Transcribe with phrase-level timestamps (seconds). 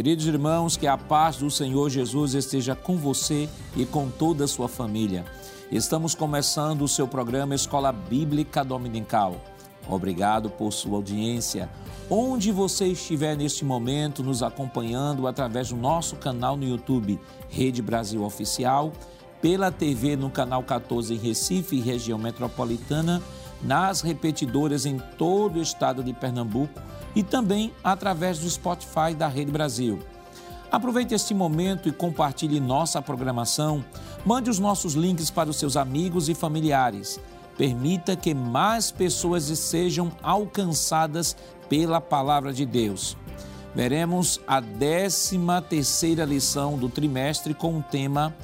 [0.00, 4.48] Queridos irmãos, que a paz do Senhor Jesus esteja com você e com toda a
[4.48, 5.26] sua família.
[5.70, 9.44] Estamos começando o seu programa Escola Bíblica Dominical.
[9.86, 11.68] Obrigado por sua audiência.
[12.08, 18.24] Onde você estiver neste momento nos acompanhando através do nosso canal no YouTube, Rede Brasil
[18.24, 18.92] Oficial,
[19.42, 23.22] pela TV no canal 14 em Recife região metropolitana,
[23.62, 26.80] nas repetidoras em todo o estado de Pernambuco
[27.14, 29.98] e também através do Spotify da Rede Brasil.
[30.70, 33.84] Aproveite este momento e compartilhe nossa programação.
[34.24, 37.18] Mande os nossos links para os seus amigos e familiares.
[37.56, 41.36] Permita que mais pessoas sejam alcançadas
[41.68, 43.16] pela palavra de Deus.
[43.74, 48.34] Veremos a 13 terceira lição do trimestre com o tema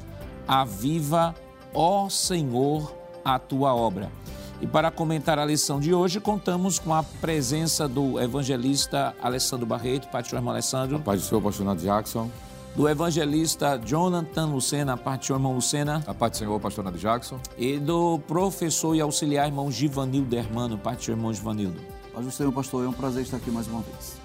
[0.46, 1.34] Aviva,
[1.74, 4.10] ó Senhor, a tua obra.
[4.58, 10.08] E para comentar a lição de hoje, contamos com a presença do evangelista Alessandro Barreto.
[10.08, 10.96] Pai do Senhor, irmão Alessandro.
[10.96, 12.30] A paz do Senhor, pastor Jackson.
[12.74, 16.02] Do evangelista Jonathan Lucena, Pai do Senhor, irmão Lucena.
[16.06, 17.38] A paz do Senhor, pastor Nando Jackson.
[17.58, 20.78] E do professor e auxiliar, irmão Givanildo Hermano.
[20.78, 21.78] Pai do Senhor, irmão Givanildo.
[22.14, 22.86] Paz do Senhor, pastor.
[22.86, 24.16] É um prazer estar aqui mais uma vez.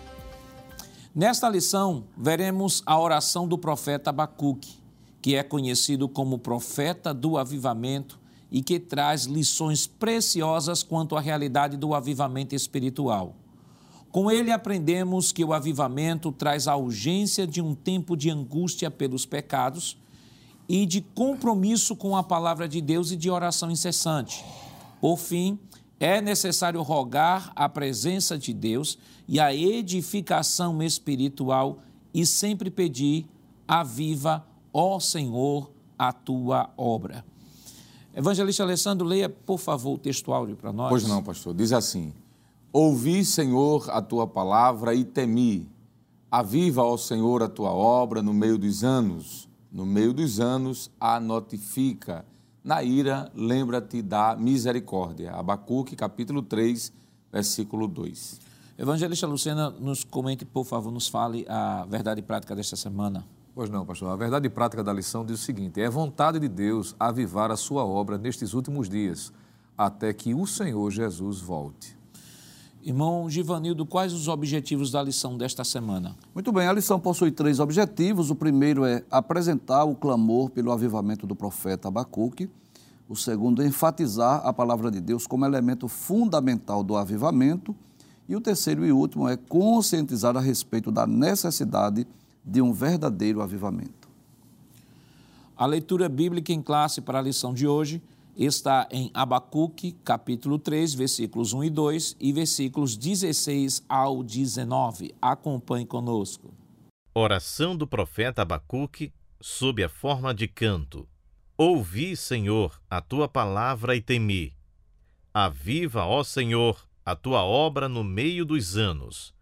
[1.14, 4.80] Nesta lição, veremos a oração do profeta Abacuque,
[5.22, 8.21] que é conhecido como profeta do avivamento
[8.52, 13.36] e que traz lições preciosas quanto à realidade do avivamento espiritual.
[14.12, 19.26] Com ele aprendemos que o avivamento traz a urgência de um tempo de angústia pelos
[19.26, 19.98] pecados
[20.68, 24.44] e de compromisso com a palavra de Deus e de oração incessante.
[25.00, 25.58] Por fim,
[25.98, 31.80] é necessário rogar a presença de Deus e a edificação espiritual
[32.14, 33.26] e sempre pedir:
[33.66, 37.31] aviva, ó Senhor, a tua obra.
[38.14, 40.90] Evangelista Alessandro, leia, por favor, o texto áudio para nós.
[40.90, 41.54] Pois não, pastor.
[41.54, 42.14] Diz assim:
[42.74, 45.70] Ouvi, Senhor, a tua palavra e temi.
[46.30, 49.50] Aviva, ó Senhor, a tua obra no meio dos anos.
[49.72, 52.26] No meio dos anos, a notifica.
[52.64, 55.32] Na ira, lembra-te da misericórdia.
[55.34, 56.92] Abacuque, capítulo 3,
[57.32, 58.40] versículo 2.
[58.78, 63.26] Evangelista Lucena, nos comente, por favor, nos fale a verdade prática desta semana.
[63.54, 64.10] Pois não, pastor.
[64.10, 67.86] A verdade prática da lição diz o seguinte: é vontade de Deus avivar a sua
[67.86, 69.32] obra nestes últimos dias,
[69.78, 72.00] até que o Senhor Jesus volte.
[72.84, 76.16] Irmão Givanildo, quais os objetivos da lição desta semana?
[76.34, 78.32] Muito bem, a lição possui três objetivos.
[78.32, 82.50] O primeiro é apresentar o clamor pelo avivamento do profeta Abacuque.
[83.08, 87.76] O segundo é enfatizar a palavra de Deus como elemento fundamental do avivamento.
[88.28, 92.08] E o terceiro e último é conscientizar a respeito da necessidade de
[92.44, 94.10] de um verdadeiro avivamento.
[95.56, 98.02] A leitura bíblica em classe para a lição de hoje
[98.36, 105.14] está em Abacuque, capítulo 3, versículos 1 e 2 e versículos 16 ao 19.
[105.22, 106.52] Acompanhe conosco.
[107.14, 111.08] Oração do profeta Abacuque sob a forma de canto.
[111.58, 114.56] Ouvi, Senhor, a tua palavra e temi.
[115.34, 119.34] Aviva, ó Senhor, a tua obra no meio dos anos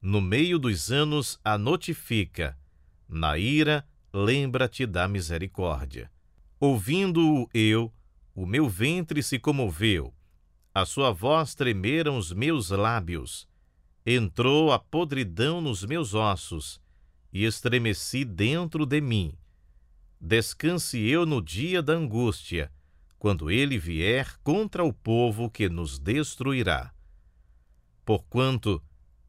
[0.00, 2.58] no meio dos anos a notifica,
[3.08, 6.10] na ira lembra-te da misericórdia.
[6.58, 7.92] Ouvindo-o eu,
[8.34, 10.14] o meu ventre se comoveu,
[10.72, 13.48] a sua voz tremeram os meus lábios,
[14.06, 16.80] entrou a podridão nos meus ossos,
[17.32, 19.34] e estremeci dentro de mim.
[20.20, 22.72] Descanse eu no dia da angústia,
[23.18, 26.92] quando ele vier contra o povo que nos destruirá.
[28.04, 28.82] Porquanto,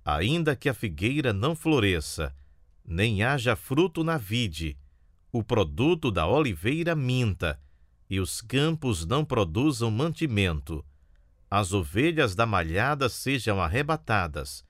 [0.03, 2.35] Ainda que a figueira não floresça,
[2.83, 4.77] nem haja fruto na vide,
[5.31, 7.61] o produto da oliveira minta,
[8.09, 10.83] e os campos não produzam mantimento,
[11.49, 14.65] as ovelhas da malhada sejam arrebatadas,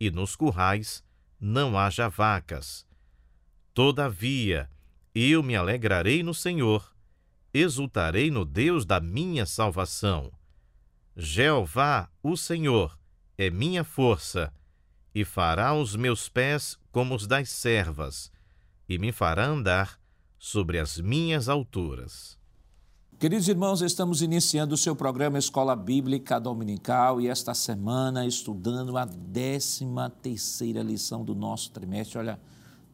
[0.00, 1.04] e nos currais
[1.40, 2.86] não haja vacas.
[3.72, 4.68] Todavia,
[5.14, 6.92] eu me alegrarei no Senhor,
[7.54, 10.32] exultarei no Deus da minha salvação.
[11.16, 12.98] Jeová, o Senhor,
[13.38, 14.52] é minha força
[15.14, 18.30] e fará os meus pés como os das servas,
[18.88, 19.98] e me fará andar
[20.38, 22.38] sobre as minhas alturas.
[23.18, 29.06] Queridos irmãos, estamos iniciando o seu programa Escola Bíblica Dominical e esta semana estudando a
[29.06, 29.86] 13
[30.20, 32.18] terceira lição do nosso trimestre.
[32.18, 32.40] Olha,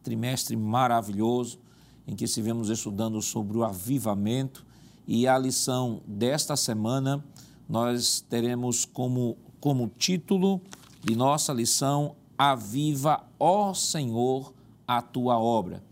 [0.03, 1.59] trimestre maravilhoso
[2.05, 4.63] em que estivemos estudando sobre o avivamento
[5.07, 7.25] e a lição desta semana
[7.67, 10.61] nós teremos como, como título
[11.09, 14.53] de nossa lição Aviva, ó Senhor,
[14.87, 15.83] a tua obra.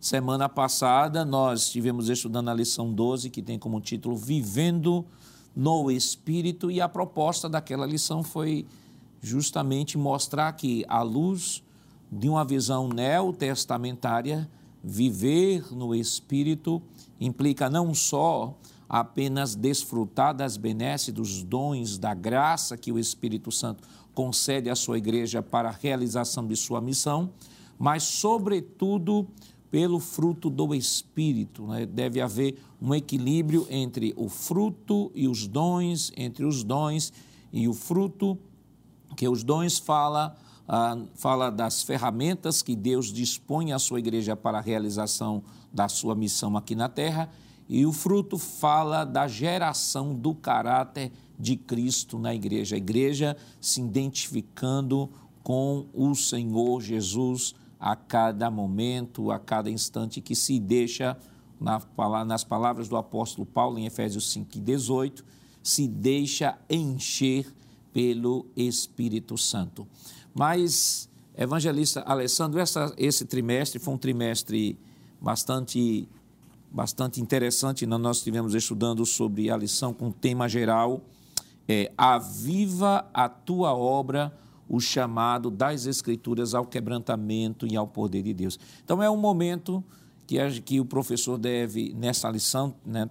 [0.00, 5.04] Semana passada nós estivemos estudando a lição 12, que tem como título Vivendo
[5.54, 8.66] no Espírito, e a proposta daquela lição foi
[9.20, 11.62] justamente mostrar que, à luz
[12.10, 14.50] de uma visão neotestamentária,
[14.82, 16.80] viver no Espírito
[17.20, 18.56] implica não só
[18.88, 23.82] apenas desfrutar das benesses, dos dons, da graça que o Espírito Santo
[24.14, 27.30] concede à sua igreja para a realização de sua missão,
[27.78, 29.26] mas, sobretudo,
[29.70, 31.66] pelo fruto do Espírito.
[31.66, 31.86] Né?
[31.86, 37.10] Deve haver um equilíbrio entre o fruto e os dons, entre os dons
[37.50, 38.38] e o fruto,
[39.16, 40.36] que os dons fala,
[40.68, 45.42] ah, fala das ferramentas que Deus dispõe à sua igreja para a realização
[45.72, 47.30] da sua missão aqui na terra,
[47.66, 51.10] e o fruto fala da geração do caráter
[51.42, 52.76] de Cristo na igreja.
[52.76, 55.10] A igreja se identificando
[55.42, 61.18] com o Senhor Jesus a cada momento, a cada instante que se deixa,
[61.58, 65.24] nas palavras do apóstolo Paulo em Efésios 5,18,
[65.60, 67.52] se deixa encher
[67.92, 69.86] pelo Espírito Santo.
[70.32, 74.78] Mas, evangelista Alessandro, essa, esse trimestre foi um trimestre
[75.20, 76.08] bastante
[76.72, 77.84] bastante interessante.
[77.84, 81.02] Nós estivemos estudando sobre a lição com tema geral,
[81.68, 84.36] é, Aviva a tua obra,
[84.68, 88.58] o chamado das Escrituras ao quebrantamento e ao poder de Deus.
[88.84, 89.84] Então, é um momento
[90.26, 93.08] que, que o professor deve, nessa lição, né,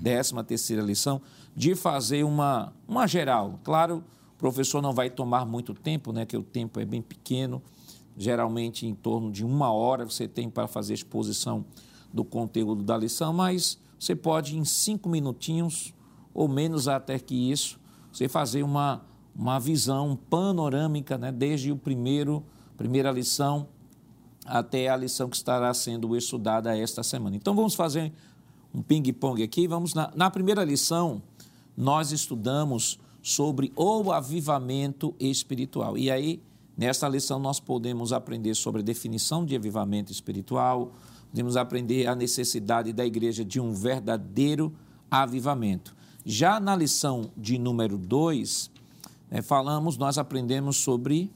[0.00, 1.20] décima terceira lição,
[1.56, 3.58] de fazer uma, uma geral.
[3.64, 7.62] Claro, o professor não vai tomar muito tempo, né, que o tempo é bem pequeno,
[8.16, 11.64] geralmente em torno de uma hora você tem para fazer exposição
[12.12, 15.92] do conteúdo da lição, mas você pode, em cinco minutinhos,
[16.38, 17.80] ou menos até que isso,
[18.12, 19.02] você fazer uma,
[19.34, 22.44] uma visão panorâmica, né, desde o primeiro,
[22.76, 23.66] primeira lição
[24.46, 27.34] até a lição que estará sendo estudada esta semana.
[27.34, 28.12] Então vamos fazer
[28.72, 29.66] um ping-pong aqui.
[29.66, 31.20] Vamos na, na primeira lição,
[31.76, 35.98] nós estudamos sobre o avivamento espiritual.
[35.98, 36.40] E aí,
[36.76, 40.92] nesta lição, nós podemos aprender sobre a definição de avivamento espiritual,
[41.30, 44.72] podemos aprender a necessidade da igreja de um verdadeiro
[45.10, 45.97] avivamento.
[46.24, 48.70] Já na lição de número 2,
[49.30, 51.30] né, falamos, nós aprendemos sobre.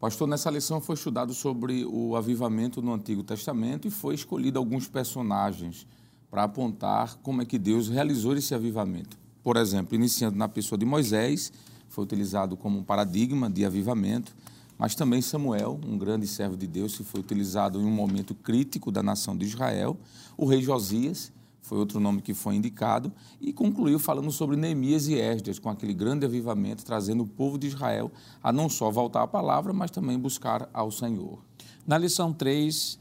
[0.00, 4.86] Pastor, nessa lição foi estudado sobre o avivamento no Antigo Testamento e foi escolhido alguns
[4.86, 5.86] personagens
[6.30, 9.16] para apontar como é que Deus realizou esse avivamento.
[9.42, 11.52] Por exemplo, iniciando na pessoa de Moisés,
[11.88, 14.34] foi utilizado como um paradigma de avivamento
[14.78, 18.92] mas também Samuel, um grande servo de Deus, que foi utilizado em um momento crítico
[18.92, 19.98] da nação de Israel.
[20.36, 25.14] O rei Josias foi outro nome que foi indicado, e concluiu falando sobre Neemias e
[25.14, 28.10] Esdras, com aquele grande avivamento, trazendo o povo de Israel
[28.42, 31.38] a não só voltar à palavra, mas também buscar ao Senhor.
[31.86, 32.98] Na lição 3.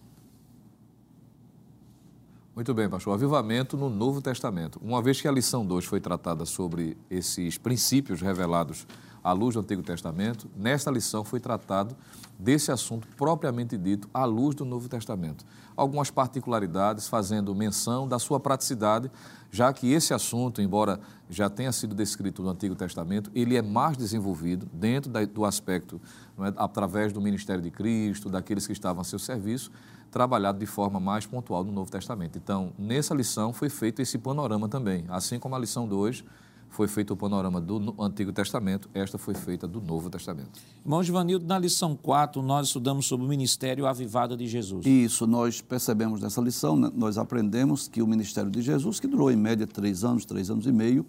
[2.56, 3.13] Muito bem, pastor.
[3.13, 4.80] Avivamento no Novo Testamento.
[4.83, 8.88] Uma vez que a lição 2 foi tratada sobre esses princípios revelados
[9.24, 11.96] à luz do Antigo Testamento, nesta lição foi tratado
[12.38, 15.46] desse assunto propriamente dito à luz do Novo Testamento.
[15.75, 19.12] Algumas particularidades fazendo menção da sua praticidade,
[19.52, 21.00] já que esse assunto, embora
[21.30, 26.00] já tenha sido descrito no Antigo Testamento, ele é mais desenvolvido dentro do aspecto,
[26.40, 29.72] é, através do ministério de Cristo, daqueles que estavam a seu serviço,
[30.12, 32.38] trabalhado de forma mais pontual no Novo Testamento.
[32.38, 36.24] Então, nessa lição foi feito esse panorama também, assim como a lição 2
[36.69, 40.59] foi feito o panorama do Antigo Testamento, esta foi feita do Novo Testamento.
[40.83, 44.86] Irmão Givanildo, na lição 4, nós estudamos sobre o ministério avivado de Jesus.
[44.86, 49.31] Isso, nós percebemos nessa lição, né, nós aprendemos que o ministério de Jesus, que durou
[49.31, 51.06] em média três anos, três anos e meio,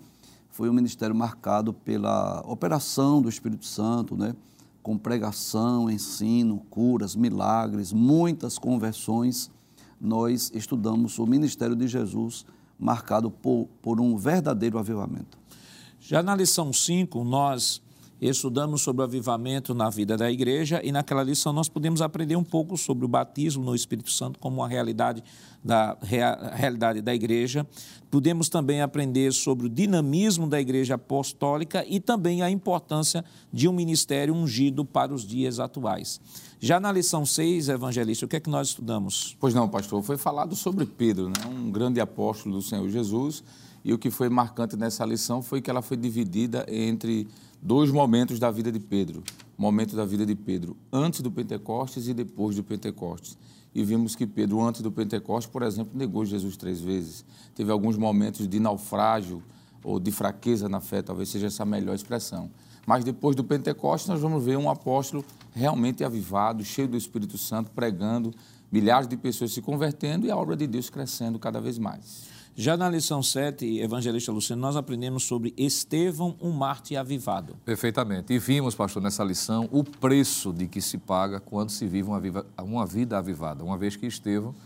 [0.51, 4.35] foi um ministério marcado pela operação do Espírito Santo, né?
[4.83, 9.51] com pregação, ensino, curas, milagres, muitas conversões.
[10.01, 12.47] Nós estudamos o ministério de Jesus
[12.79, 15.39] marcado por, por um verdadeiro avivamento.
[16.09, 17.83] Já na lição 5, nós
[18.19, 22.43] estudamos sobre o avivamento na vida da igreja e naquela lição nós podemos aprender um
[22.43, 25.23] pouco sobre o batismo no Espírito Santo como uma realidade
[25.63, 25.99] da
[26.55, 27.67] realidade da igreja.
[28.11, 33.23] Podemos também aprender sobre o dinamismo da igreja apostólica e também a importância
[33.53, 36.23] de um ministério ungido para os dias atuais.
[36.59, 39.37] Já na lição 6, evangelista, o que é que nós estudamos?
[39.39, 41.47] Pois não, pastor, foi falado sobre Pedro, né?
[41.47, 43.45] um grande apóstolo do Senhor Jesus,
[43.85, 47.27] e o que foi marcante nessa lição foi que ela foi dividida entre
[47.63, 49.23] dois momentos da vida de Pedro.
[49.57, 53.37] Momento da vida de Pedro antes do Pentecostes e depois do Pentecostes.
[53.75, 57.25] E vimos que Pedro, antes do Pentecostes, por exemplo, negou Jesus três vezes.
[57.55, 59.43] Teve alguns momentos de naufrágio
[59.85, 62.51] ou de fraqueza na fé, talvez seja essa a melhor expressão.
[62.87, 67.71] Mas depois do Pentecostes, nós vamos ver um apóstolo realmente avivado, cheio do Espírito Santo,
[67.71, 68.33] pregando,
[68.73, 72.38] milhares de pessoas se convertendo e a obra de Deus crescendo cada vez mais.
[72.61, 77.55] Já na lição 7, Evangelista Luciano, nós aprendemos sobre Estevão, um Marte avivado.
[77.65, 78.33] Perfeitamente.
[78.33, 82.19] E vimos, pastor, nessa lição, o preço de que se paga quando se vive uma,
[82.19, 83.63] viva, uma vida avivada.
[83.63, 84.57] Uma vez que Estevão,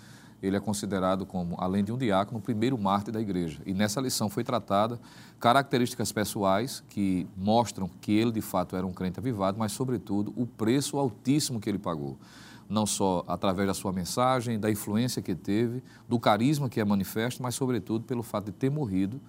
[0.43, 3.61] ele é considerado como, além de um diácono, o primeiro mártir da igreja.
[3.67, 4.99] E nessa lição foi tratada
[5.39, 10.47] características pessoais que mostram que ele, de fato, era um crente avivado, mas, sobretudo, o
[10.47, 12.17] preço altíssimo que ele pagou
[12.73, 17.43] não só através da sua mensagem, da influência que teve, do carisma que é manifesto,
[17.43, 19.21] mas, sobretudo, pelo fato de ter morrido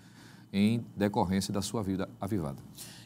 [0.51, 2.57] em decorrência da sua vida avivada.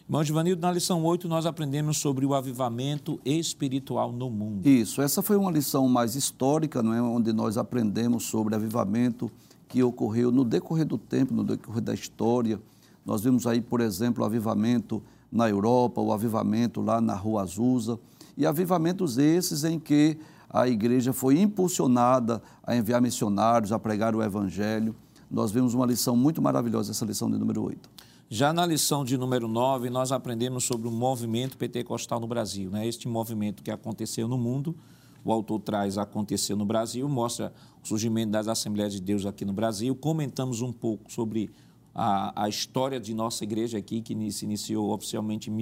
[0.07, 4.65] Irmão Givanildo, na lição 8 nós aprendemos sobre o avivamento espiritual no mundo.
[4.65, 7.01] Isso, essa foi uma lição mais histórica, não é?
[7.01, 9.29] onde nós aprendemos sobre avivamento
[9.67, 12.59] que ocorreu no decorrer do tempo, no decorrer da história.
[13.05, 15.01] Nós vimos aí, por exemplo, o avivamento
[15.31, 17.99] na Europa, o avivamento lá na Rua Azusa,
[18.37, 20.17] e avivamentos esses em que
[20.49, 24.95] a igreja foi impulsionada a enviar missionários, a pregar o evangelho.
[25.29, 27.89] Nós vemos uma lição muito maravilhosa, essa lição de número 8.
[28.29, 32.69] Já na lição de número 9, nós aprendemos sobre o movimento pentecostal no Brasil.
[32.69, 32.87] Né?
[32.87, 34.75] Este movimento que aconteceu no mundo,
[35.23, 37.53] o autor traz aconteceu no Brasil, mostra
[37.83, 39.95] o surgimento das Assembleias de Deus aqui no Brasil.
[39.95, 41.49] Comentamos um pouco sobre
[41.95, 45.53] a, a história de nossa igreja aqui, que se iniciou oficialmente em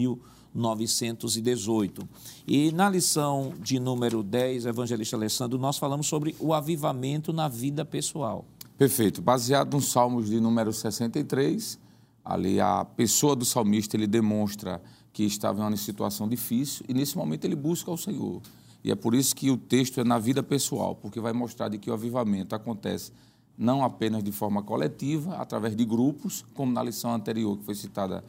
[0.56, 2.08] 1918.
[2.48, 7.84] E na lição de número 10, Evangelista Alessandro, nós falamos sobre o avivamento na vida
[7.84, 8.46] pessoal.
[8.78, 9.22] Perfeito.
[9.22, 11.78] Baseado nos Salmos de número 63,
[12.24, 14.82] ali a pessoa do salmista ele demonstra
[15.14, 18.42] que estava em uma situação difícil e nesse momento ele busca o Senhor.
[18.84, 21.78] E é por isso que o texto é na vida pessoal, porque vai mostrar de
[21.78, 23.12] que o avivamento acontece
[23.58, 28.24] não apenas de forma coletiva, através de grupos, como na lição anterior, que foi citada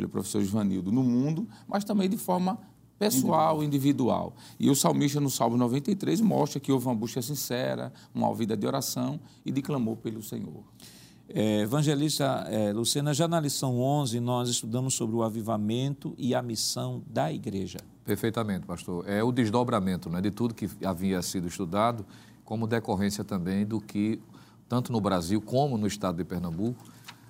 [0.00, 2.58] pelo professor Givanildo, no mundo, mas também de forma
[2.98, 4.34] pessoal, individual.
[4.58, 8.66] E o salmista, no Salmo 93, mostra que houve uma busca sincera, uma vida de
[8.66, 10.62] oração e de clamor pelo Senhor.
[11.32, 16.42] É, evangelista é, Lucena, já na lição 11, nós estudamos sobre o avivamento e a
[16.42, 17.78] missão da igreja.
[18.04, 19.08] Perfeitamente, pastor.
[19.08, 22.04] É o desdobramento né, de tudo que havia sido estudado,
[22.44, 24.20] como decorrência também do que
[24.68, 26.84] tanto no Brasil como no estado de Pernambuco,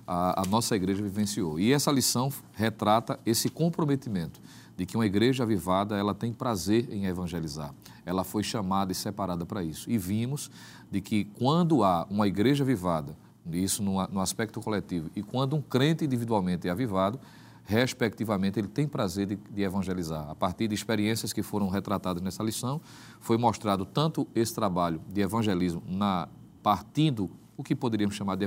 [0.05, 1.59] a, a, nossa igreja vivenciou.
[1.59, 4.41] E essa lição retrata esse comprometimento
[4.75, 7.73] de que uma igreja avivada ela tem prazer em evangelizar.
[8.05, 9.89] Ela foi chamada e separada para isso.
[9.89, 10.49] E vimos
[10.89, 13.15] de que quando há uma igreja avivada,
[13.51, 17.19] isso no, no aspecto coletivo, e quando um crente individualmente é avivado,
[17.63, 20.29] respectivamente, ele tem prazer de, de, evangelizar.
[20.29, 22.81] A partir de experiências que foram retratadas nessa lição,
[23.19, 26.27] foi mostrado tanto esse trabalho de evangelismo na
[26.61, 27.29] partindo
[27.61, 28.45] o que poderíamos chamar de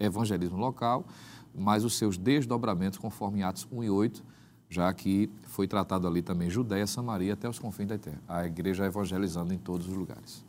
[0.00, 1.04] evangelismo local,
[1.54, 4.24] mas os seus desdobramentos conforme Atos 1 e 8,
[4.70, 8.22] já que foi tratado ali também Judéia, Samaria até os confins da terra.
[8.26, 10.44] A igreja evangelizando em todos os lugares.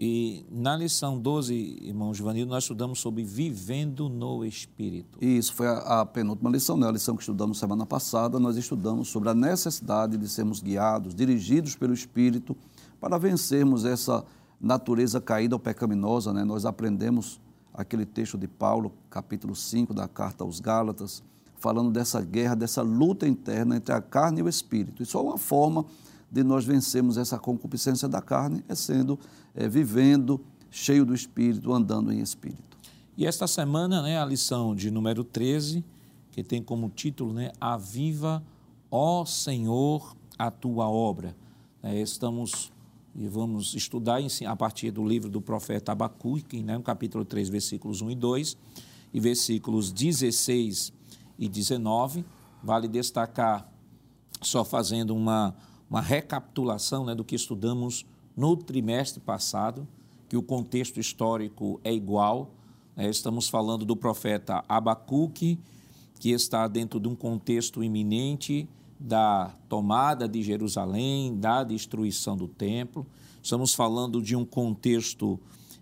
[0.00, 5.18] E na lição 12, irmão Giovanildo, nós estudamos sobre vivendo no Espírito.
[5.20, 6.86] Isso foi a, a, penúltima lição, né?
[6.86, 8.38] a lição que estudamos semana passada.
[8.38, 12.56] Nós estudamos sobre a necessidade de sermos guiados, dirigidos pelo Espírito,
[13.00, 14.24] para vencermos essa
[14.60, 16.44] natureza caída ou pecaminosa, né?
[16.44, 17.40] nós aprendemos
[17.78, 21.22] aquele texto de Paulo, capítulo 5 da carta aos Gálatas,
[21.60, 25.00] falando dessa guerra, dessa luta interna entre a carne e o espírito.
[25.00, 25.86] E só uma forma
[26.28, 29.16] de nós vencermos essa concupiscência da carne é sendo,
[29.54, 30.40] é, vivendo
[30.72, 32.76] cheio do espírito, andando em espírito.
[33.16, 35.84] E esta semana, né, a lição de número 13,
[36.32, 38.42] que tem como título, né, Aviva,
[38.90, 41.36] ó Senhor, a tua obra.
[41.80, 42.72] É, estamos
[43.14, 48.00] e vamos estudar a partir do livro do profeta Abacuque, né, no capítulo 3, versículos
[48.00, 48.56] 1 e 2,
[49.12, 50.92] e versículos 16
[51.38, 52.24] e 19.
[52.62, 53.70] Vale destacar,
[54.42, 55.54] só fazendo uma,
[55.90, 59.86] uma recapitulação né, do que estudamos no trimestre passado,
[60.28, 62.54] que o contexto histórico é igual.
[62.94, 65.58] Né, estamos falando do profeta Abacuque,
[66.20, 73.06] que está dentro de um contexto iminente da tomada de Jerusalém, da destruição do templo.
[73.42, 75.38] Estamos falando de um contexto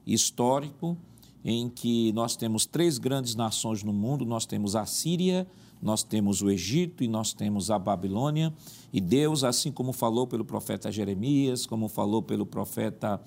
[0.06, 0.96] histórico
[1.44, 5.46] em que nós temos três grandes nações no mundo: nós temos a Síria,
[5.80, 8.52] nós temos o Egito e nós temos a Babilônia.
[8.92, 13.20] E Deus, assim como falou pelo profeta Jeremias, como falou pelo profeta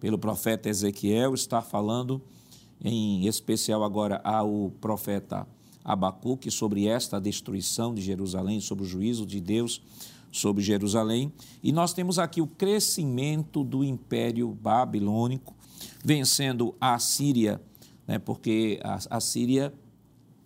[0.00, 2.22] pelo profeta Ezequiel, está falando
[2.82, 5.46] em especial agora ao profeta
[5.92, 9.80] Abacuque sobre esta destruição de Jerusalém, sobre o juízo de Deus
[10.30, 11.32] sobre Jerusalém.
[11.62, 15.54] E nós temos aqui o crescimento do Império Babilônico,
[16.04, 17.60] vencendo a Síria,
[18.06, 19.72] né, porque a, a Síria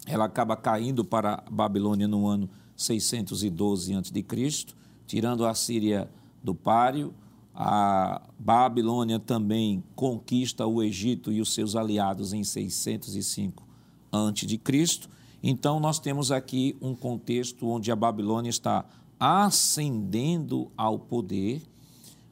[0.06, 4.74] ela acaba caindo para a Babilônia no ano 612 a.C.,
[5.06, 6.10] tirando a Síria
[6.42, 7.14] do páreo.
[7.54, 13.62] A Babilônia também conquista o Egito e os seus aliados em 605
[14.10, 15.08] antes de Cristo.
[15.42, 18.84] Então nós temos aqui um contexto onde a Babilônia está
[19.18, 21.62] ascendendo ao poder.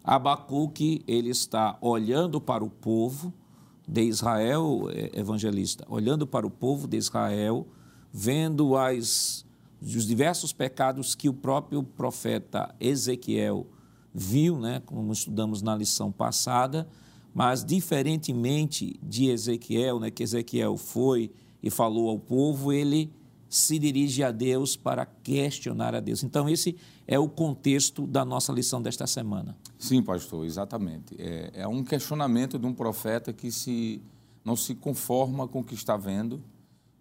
[0.05, 3.33] Abacuque ele está olhando para o povo
[3.87, 7.67] de Israel, é, evangelista, olhando para o povo de Israel,
[8.13, 9.45] vendo as,
[9.83, 13.67] os diversos pecados que o próprio profeta Ezequiel
[14.15, 16.89] viu, né, como estudamos na lição passada,
[17.35, 23.13] mas diferentemente de Ezequiel, né, que Ezequiel foi e falou ao povo, ele
[23.49, 26.23] se dirige a Deus para questionar a Deus.
[26.23, 26.77] Então, esse
[27.07, 29.57] é o contexto da nossa lição desta semana.
[29.77, 31.17] Sim, pastor, exatamente.
[31.19, 34.01] É, é um questionamento de um profeta que se,
[34.45, 36.41] não se conforma com o que está vendo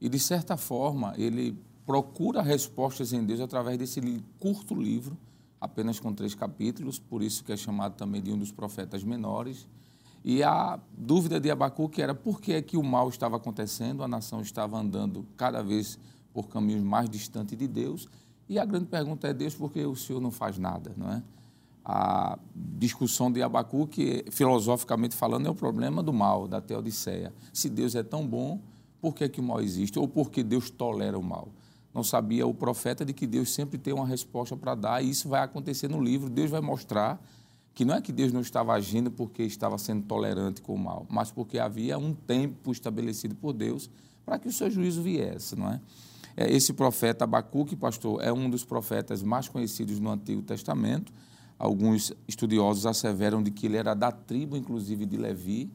[0.01, 4.01] e, de certa forma, ele procura respostas em Deus através desse
[4.39, 5.15] curto livro,
[5.61, 9.67] apenas com três capítulos, por isso que é chamado também de um dos profetas menores.
[10.23, 14.07] E a dúvida de Abacuque era por que, é que o mal estava acontecendo, a
[14.07, 15.97] nação estava andando cada vez
[16.33, 18.07] por caminhos mais distantes de Deus.
[18.47, 20.93] E a grande pergunta é: Deus, por que o Senhor não faz nada?
[20.97, 21.23] Não é?
[21.85, 27.33] A discussão de Abacuque, filosoficamente falando, é o problema do mal, da teodiceia.
[27.53, 28.59] Se Deus é tão bom,
[29.01, 29.97] por que, é que o mal existe?
[29.97, 31.49] Ou por que Deus tolera o mal?
[31.93, 35.27] Não sabia o profeta de que Deus sempre tem uma resposta para dar, e isso
[35.27, 36.29] vai acontecer no livro.
[36.29, 37.19] Deus vai mostrar
[37.73, 41.05] que não é que Deus não estava agindo porque estava sendo tolerante com o mal,
[41.09, 43.89] mas porque havia um tempo estabelecido por Deus
[44.25, 45.81] para que o seu juízo viesse, não é?
[46.35, 51.11] é esse profeta Abacuque, pastor, é um dos profetas mais conhecidos no Antigo Testamento.
[51.57, 55.69] Alguns estudiosos asseveram de que ele era da tribo, inclusive, de Levi.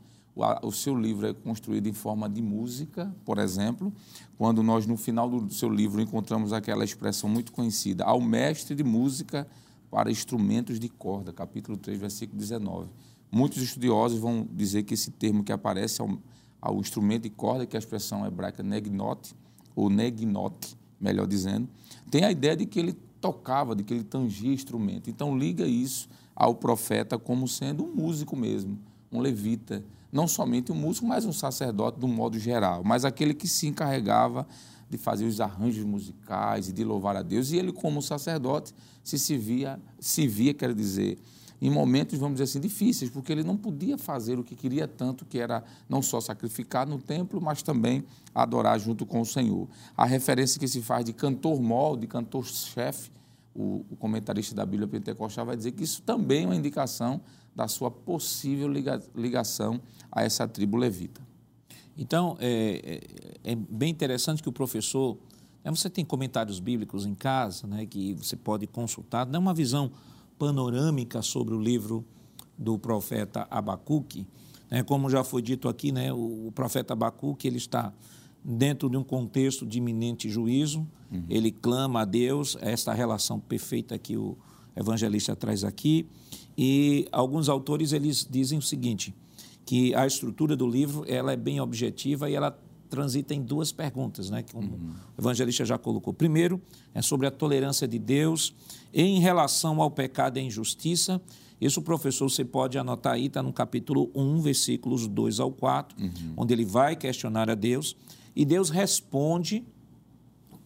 [0.63, 3.93] O seu livro é construído em forma de música, por exemplo,
[4.37, 8.83] quando nós, no final do seu livro, encontramos aquela expressão muito conhecida, ao mestre de
[8.83, 9.47] música
[9.95, 12.89] para instrumentos de corda, capítulo 3, versículo 19.
[13.31, 16.19] Muitos estudiosos vão dizer que esse termo que aparece ao,
[16.61, 19.37] ao instrumento de corda, que é a expressão hebraica negnote,
[19.73, 21.69] ou negnote, melhor dizendo,
[22.11, 25.09] tem a ideia de que ele tocava, de que ele tangia instrumento.
[25.09, 28.76] Então liga isso ao profeta como sendo um músico mesmo,
[29.13, 33.47] um levita, não somente um músico, mas um sacerdote um modo geral, mas aquele que
[33.47, 34.45] se encarregava
[34.88, 37.50] de fazer os arranjos musicais e de louvar a Deus.
[37.50, 41.18] E ele, como sacerdote, se, via, se via, quer dizer,
[41.60, 45.25] em momentos, vamos dizer assim, difíceis, porque ele não podia fazer o que queria tanto,
[45.25, 49.68] que era não só sacrificar no templo, mas também adorar junto com o Senhor.
[49.97, 53.10] A referência que se faz de cantor-mol, de cantor-chefe,
[53.54, 57.20] o, o, comentarista da Bíblia Pentecostal vai dizer que isso também é uma indicação
[57.54, 61.23] da sua possível liga, ligação a essa tribo levita.
[61.97, 63.00] Então, é,
[63.45, 65.17] é, é bem interessante que o professor.
[65.65, 69.91] Né, você tem comentários bíblicos em casa, né, que você pode consultar, dá uma visão
[70.39, 72.04] panorâmica sobre o livro
[72.59, 74.26] do profeta Abacuque.
[74.71, 77.93] Né, como já foi dito aqui, né, o, o profeta Abacuque ele está
[78.45, 81.25] dentro de um contexto de iminente juízo, uhum.
[81.30, 84.37] ele clama a Deus, esta relação perfeita que o
[84.76, 86.07] evangelista traz aqui,
[86.57, 89.15] e alguns autores eles dizem o seguinte,
[89.65, 94.31] que a estrutura do livro ela é bem objetiva e ela transita em duas perguntas,
[94.31, 94.95] né, que uhum.
[95.17, 96.13] o evangelista já colocou.
[96.13, 96.61] Primeiro,
[96.95, 98.55] é sobre a tolerância de Deus
[98.93, 101.21] em relação ao pecado e à injustiça.
[101.61, 106.11] Isso, professor, você pode anotar aí, está no capítulo 1, versículos 2 ao 4, uhum.
[106.37, 107.97] onde ele vai questionar a Deus.
[108.37, 109.65] E Deus responde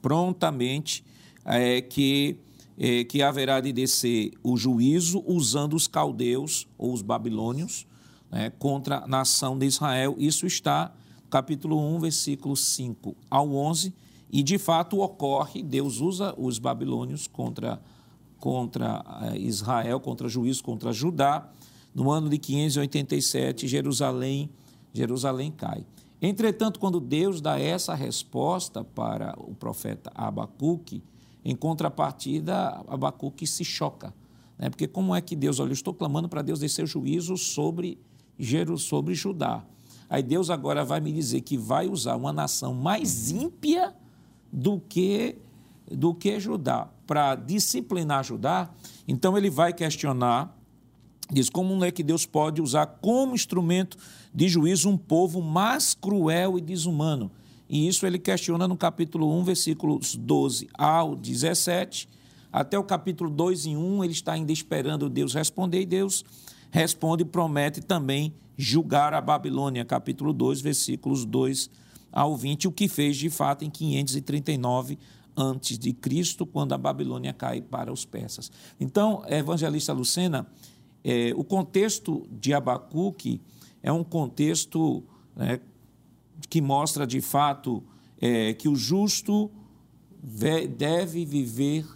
[0.03, 1.05] prontamente
[1.45, 2.37] é, que,
[2.77, 7.87] é, que haverá de descer o juízo usando os caldeus ou os babilônios
[8.31, 10.15] né, contra a nação de Israel.
[10.19, 10.93] Isso está
[11.25, 13.95] no capítulo 1, versículo 5 ao 11.
[14.31, 17.81] E, de fato, ocorre, Deus usa os babilônios contra,
[18.39, 21.49] contra eh, Israel, contra juízo, contra Judá.
[21.95, 24.51] No ano de 587, Jerusalém,
[24.93, 25.85] Jerusalém cai.
[26.21, 31.03] Entretanto, quando Deus dá essa resposta para o profeta Abacuque,
[31.45, 34.13] em contrapartida, Abacuque se choca.
[34.59, 34.69] Né?
[34.69, 37.99] Porque como é que Deus, olha, eu estou clamando para Deus descer juízo sobre
[38.77, 39.65] sobre Judá.
[40.09, 43.95] Aí Deus agora vai me dizer que vai usar uma nação mais ímpia
[44.53, 45.37] do que
[45.91, 48.71] do que Judá para disciplinar Judá.
[49.07, 50.55] Então ele vai questionar,
[51.31, 53.97] diz como é que Deus pode usar como instrumento
[54.35, 57.31] de juízo um povo mais cruel e desumano.
[57.69, 62.09] E isso ele questiona no capítulo 1, versículos 12 ao 17.
[62.51, 66.25] Até o capítulo 2 e 1, ele está ainda esperando Deus responder, e Deus
[66.71, 71.71] responde e promete também julgar a Babilônia, capítulo 2, versículos 2
[72.11, 74.99] ao 20, o que fez de fato em 539
[75.37, 78.51] antes de Cristo, quando a Babilônia cai para os persas.
[78.81, 80.47] Então, evangelista Lucena,
[81.05, 83.41] é, o contexto de Abacuque
[83.81, 85.05] é um contexto
[85.37, 85.61] né,
[86.49, 87.85] que mostra de fato
[88.21, 89.51] é, que o justo
[90.77, 91.87] deve viver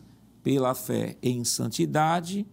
[0.42, 2.46] pela fé em santidade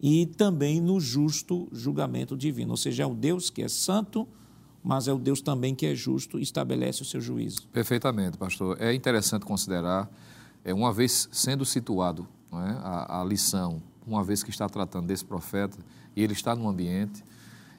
[0.00, 2.72] e também no justo julgamento divino.
[2.72, 4.26] Ou seja, é um Deus que é santo,
[4.82, 7.66] mas é o Deus também que é justo e estabelece o seu juízo.
[7.72, 8.80] Perfeitamente, pastor.
[8.80, 10.08] É interessante considerar,
[10.64, 15.24] é, uma vez sendo situado é, a, a lição, uma vez que está tratando desse
[15.24, 15.76] profeta,
[16.14, 17.24] e ele está no ambiente,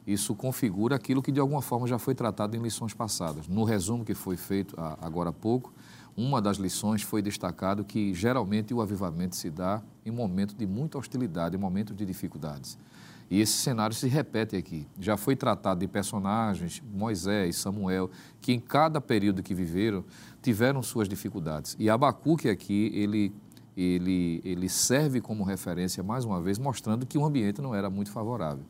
[0.06, 3.48] isso configura aquilo que de alguma forma já foi tratado em lições passadas.
[3.48, 5.74] No resumo que foi feito agora há pouco,
[6.18, 10.98] uma das lições foi destacado que geralmente o avivamento se dá em momento de muita
[10.98, 12.76] hostilidade, em momento de dificuldades.
[13.30, 14.88] E esse cenário se repete aqui.
[15.00, 18.10] Já foi tratado de personagens, Moisés, Samuel,
[18.42, 20.04] que em cada período que viveram
[20.42, 21.76] tiveram suas dificuldades.
[21.78, 23.32] E Abacuque aqui, ele,
[23.76, 28.10] ele, ele serve como referência, mais uma vez, mostrando que o ambiente não era muito
[28.10, 28.64] favorável.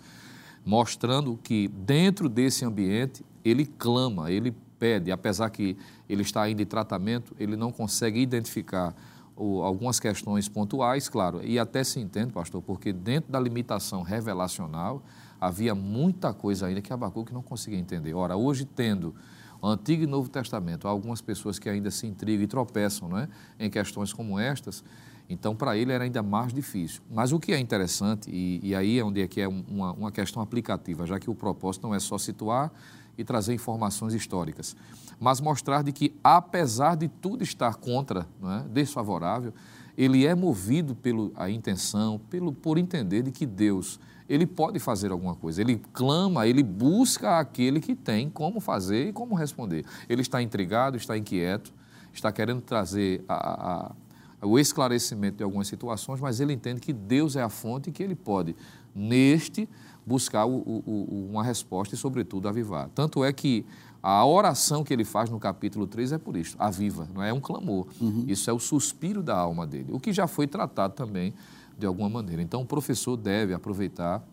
[0.66, 6.66] Mostrando que dentro desse ambiente ele clama, ele pede, apesar que ele está ainda em
[6.66, 8.96] tratamento, ele não consegue identificar
[9.36, 15.04] o, algumas questões pontuais, claro, e até se entende, pastor, porque dentro da limitação revelacional
[15.40, 18.14] havia muita coisa ainda que Abacuque não conseguia entender.
[18.16, 19.14] Ora, hoje tendo
[19.62, 23.20] o Antigo e Novo Testamento, há algumas pessoas que ainda se intrigam e tropeçam não
[23.20, 23.30] é?
[23.60, 24.84] em questões como estas,
[25.30, 27.02] então para ele era ainda mais difícil.
[27.10, 30.12] Mas o que é interessante, e, e aí é onde é que é uma, uma
[30.12, 32.72] questão aplicativa, já que o propósito não é só situar
[33.18, 34.76] e trazer informações históricas,
[35.20, 39.54] mas mostrar de que, apesar de tudo estar contra, é, desfavorável,
[39.98, 44.00] ele é movido pela intenção, pelo, por entender de que Deus
[44.30, 45.62] ele pode fazer alguma coisa.
[45.62, 49.86] Ele clama, ele busca aquele que tem como fazer e como responder.
[50.10, 51.74] Ele está intrigado, está inquieto,
[52.14, 53.94] está querendo trazer a,
[54.42, 57.94] a, o esclarecimento de algumas situações, mas ele entende que Deus é a fonte e
[57.94, 58.56] que ele pode,
[58.94, 59.70] neste,
[60.08, 62.90] buscar o, o, uma resposta e, sobretudo, avivar.
[62.96, 63.66] Tanto é que
[64.02, 67.42] a oração que ele faz no capítulo 3 é por isso, aviva, não é um
[67.42, 67.88] clamor.
[68.00, 68.24] Uhum.
[68.26, 71.34] Isso é o suspiro da alma dele, o que já foi tratado também
[71.78, 72.42] de alguma maneira.
[72.42, 74.24] Então, o professor deve aproveitar,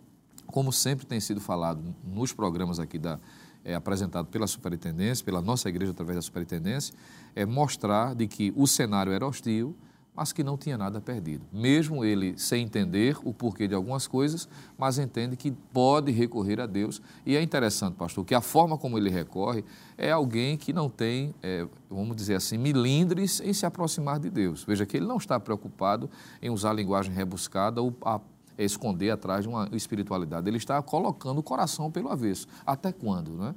[0.46, 3.18] como sempre tem sido falado nos programas aqui da,
[3.64, 6.94] é, apresentado pela superintendência, pela nossa igreja através da superintendência,
[7.34, 9.74] é mostrar de que o cenário era hostil,
[10.14, 11.44] mas que não tinha nada perdido.
[11.52, 14.48] Mesmo ele sem entender o porquê de algumas coisas,
[14.78, 17.02] mas entende que pode recorrer a Deus.
[17.26, 19.64] E é interessante, pastor, que a forma como ele recorre
[19.98, 24.62] é alguém que não tem, é, vamos dizer assim, milindres em se aproximar de Deus.
[24.64, 26.08] Veja que ele não está preocupado
[26.40, 28.20] em usar a linguagem rebuscada ou a
[28.56, 30.48] esconder atrás de uma espiritualidade.
[30.48, 32.46] Ele está colocando o coração pelo avesso.
[32.64, 33.54] Até quando, né?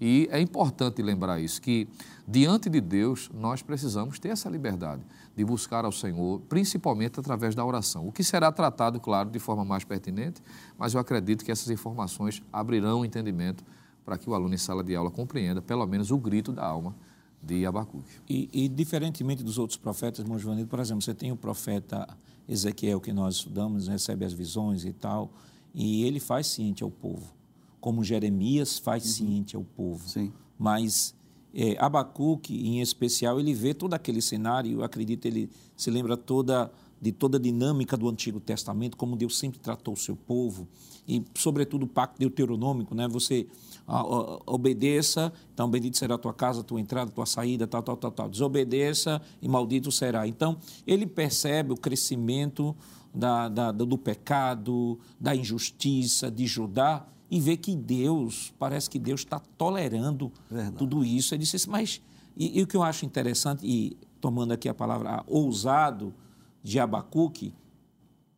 [0.00, 1.88] E é importante lembrar isso, que
[2.26, 5.02] diante de Deus nós precisamos ter essa liberdade
[5.34, 8.06] de buscar ao Senhor, principalmente através da oração.
[8.06, 10.40] O que será tratado, claro, de forma mais pertinente,
[10.78, 13.64] mas eu acredito que essas informações abrirão o entendimento
[14.04, 16.94] para que o aluno em sala de aula compreenda, pelo menos, o grito da alma
[17.42, 18.10] de Abacuque.
[18.28, 22.08] E, e diferentemente dos outros profetas, irmão Joanito, por exemplo, você tem o profeta
[22.48, 25.30] Ezequiel que nós estudamos, recebe as visões e tal,
[25.74, 27.37] e ele faz ciente ao povo
[27.88, 29.10] como Jeremias faz uhum.
[29.12, 30.06] ciente ao povo.
[30.06, 30.30] Sim.
[30.58, 31.14] Mas
[31.54, 36.70] é, Abacuque, em especial, ele vê todo aquele cenário, eu acredito ele se lembra toda
[37.00, 40.68] de toda a dinâmica do Antigo Testamento, como Deus sempre tratou o seu povo,
[41.06, 43.08] e sobretudo o pacto deuteronômico, né?
[43.08, 43.46] Você
[43.86, 47.66] a, a, obedeça, então bendito será a tua casa, a tua entrada, a tua saída,
[47.66, 48.28] tal, tal, tal, tal.
[48.28, 50.28] Desobedeça e maldito será.
[50.28, 52.76] Então, ele percebe o crescimento
[53.14, 59.20] da, da, do pecado, da injustiça de Judá, e vê que Deus, parece que Deus
[59.20, 60.76] está tolerando Verdade.
[60.76, 61.34] tudo isso.
[61.34, 62.00] Ele disse assim, mas.
[62.36, 66.14] E, e, o que eu acho interessante, e tomando aqui a palavra ousado
[66.62, 67.52] de Abacuque,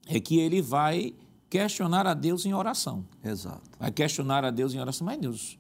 [0.06, 1.14] é que ele vai
[1.48, 3.04] questionar a Deus em oração.
[3.22, 3.62] Exato.
[3.78, 5.04] Vai questionar a Deus em oração.
[5.04, 5.58] Mas Deus,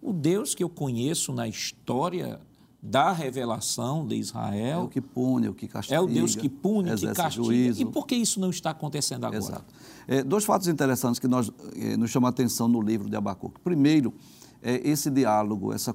[0.00, 2.40] o Deus que eu conheço na história
[2.82, 4.80] da revelação de Israel.
[4.80, 5.96] É o que pune, é o que castiga.
[5.96, 7.44] É o Deus que pune, que castiga.
[7.44, 7.80] Juízo.
[7.80, 9.38] E por que isso não está acontecendo agora?
[9.38, 9.72] Exato.
[10.08, 13.60] É, dois fatos interessantes que nós, é, nos chamam a atenção no livro de Abacuque.
[13.60, 14.12] Primeiro,
[14.60, 15.94] é esse diálogo, essa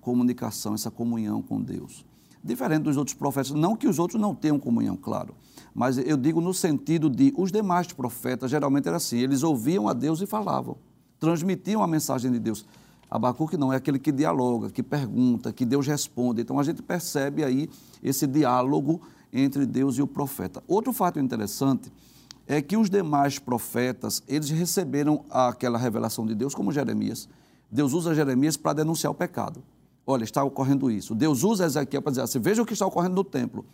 [0.00, 2.04] comunicação, essa comunhão com Deus.
[2.42, 5.34] Diferente dos outros profetas, não que os outros não tenham comunhão, claro,
[5.74, 9.92] mas eu digo no sentido de os demais profetas, geralmente era assim, eles ouviam a
[9.92, 10.78] Deus e falavam,
[11.18, 12.64] transmitiam a mensagem de Deus.
[13.10, 16.42] Abacuque não, é aquele que dialoga, que pergunta, que Deus responde.
[16.42, 17.68] Então a gente percebe aí
[18.02, 19.00] esse diálogo
[19.32, 20.62] entre Deus e o profeta.
[20.68, 21.92] Outro fato interessante
[22.46, 27.28] é que os demais profetas, eles receberam aquela revelação de Deus como Jeremias.
[27.70, 29.62] Deus usa Jeremias para denunciar o pecado.
[30.06, 31.14] Olha, está ocorrendo isso.
[31.14, 33.64] Deus usa Ezequiel para dizer assim, veja o que está ocorrendo no templo.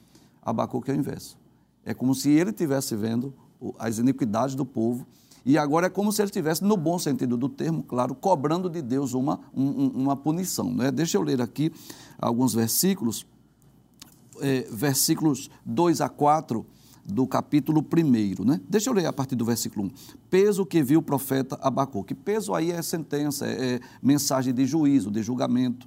[0.42, 1.38] Abacuque é o inverso.
[1.85, 3.33] É como se ele estivesse vendo
[3.79, 5.07] as iniquidades do povo
[5.46, 8.82] E agora é como se ele estivesse, no bom sentido do termo, claro, cobrando de
[8.82, 10.74] Deus uma, um, uma punição.
[10.74, 10.90] Né?
[10.90, 11.72] Deixa eu ler aqui
[12.18, 13.24] alguns versículos,
[14.40, 16.66] é, versículos 2 a 4
[17.04, 18.44] do capítulo 1.
[18.44, 18.61] Né?
[18.68, 19.90] Deixa eu ler a partir do versículo 1.
[20.28, 22.12] Peso que viu o profeta Abacuque.
[22.12, 25.87] Peso aí é sentença, é, é mensagem de juízo, de julgamento.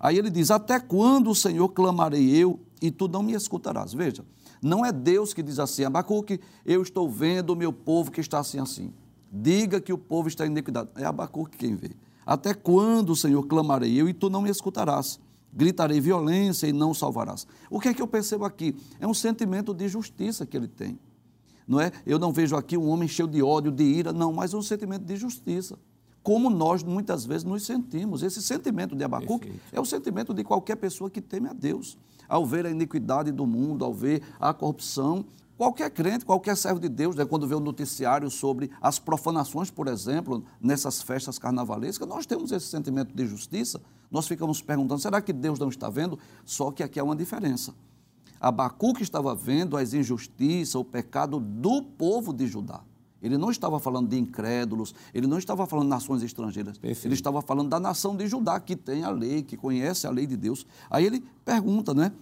[0.00, 3.92] Aí ele diz: Até quando, Senhor, clamarei eu e tu não me escutarás?
[3.92, 4.24] Veja,
[4.64, 8.38] não é Deus que diz assim, Abacuque, eu estou vendo o meu povo que está
[8.38, 8.94] assim assim.
[9.30, 10.88] Diga que o povo está em iniquidade.
[10.96, 11.90] É Abacuque quem vê.
[12.24, 15.20] Até quando, Senhor, clamarei eu e tu não me escutarás?
[15.52, 17.46] Gritarei violência e não salvarás.
[17.68, 18.74] O que é que eu percebo aqui?
[18.98, 20.98] É um sentimento de justiça que ele tem.
[21.68, 21.92] Não é?
[22.06, 25.04] Eu não vejo aqui um homem cheio de ódio, de ira, não, mas um sentimento
[25.04, 25.78] de justiça.
[26.22, 28.22] Como nós muitas vezes nos sentimos.
[28.22, 29.76] Esse sentimento de Abacuque Perfeito.
[29.76, 31.98] é o sentimento de qualquer pessoa que teme a Deus
[32.34, 35.24] ao ver a iniquidade do mundo, ao ver a corrupção.
[35.56, 39.70] Qualquer crente, qualquer servo de Deus, né, quando vê o um noticiário sobre as profanações,
[39.70, 45.22] por exemplo, nessas festas carnavalescas, nós temos esse sentimento de justiça, nós ficamos perguntando, será
[45.22, 46.18] que Deus não está vendo?
[46.44, 47.72] Só que aqui há uma diferença.
[48.40, 52.80] Abacuque estava vendo as injustiças, o pecado do povo de Judá.
[53.24, 56.76] Ele não estava falando de incrédulos, ele não estava falando de nações estrangeiras.
[56.76, 57.06] Perfeito.
[57.06, 60.26] Ele estava falando da nação de Judá, que tem a lei, que conhece a lei
[60.26, 60.66] de Deus.
[60.90, 62.12] Aí ele pergunta, né?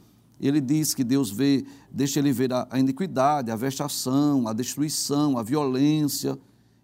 [0.41, 5.37] Ele diz que Deus vê, deixa ele ver a, a iniquidade, a vexação, a destruição,
[5.37, 6.39] a violência,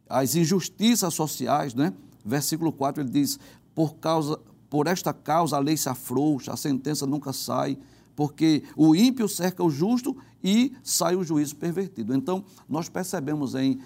[0.08, 1.94] as injustiças sociais, né?
[2.24, 3.38] Versículo 4 ele diz:
[3.72, 4.36] por, causa,
[4.68, 7.78] por esta causa a lei se afrouxa, a sentença nunca sai,
[8.16, 12.12] porque o ímpio cerca o justo e sai o juízo pervertido.
[12.12, 13.78] Então, nós percebemos em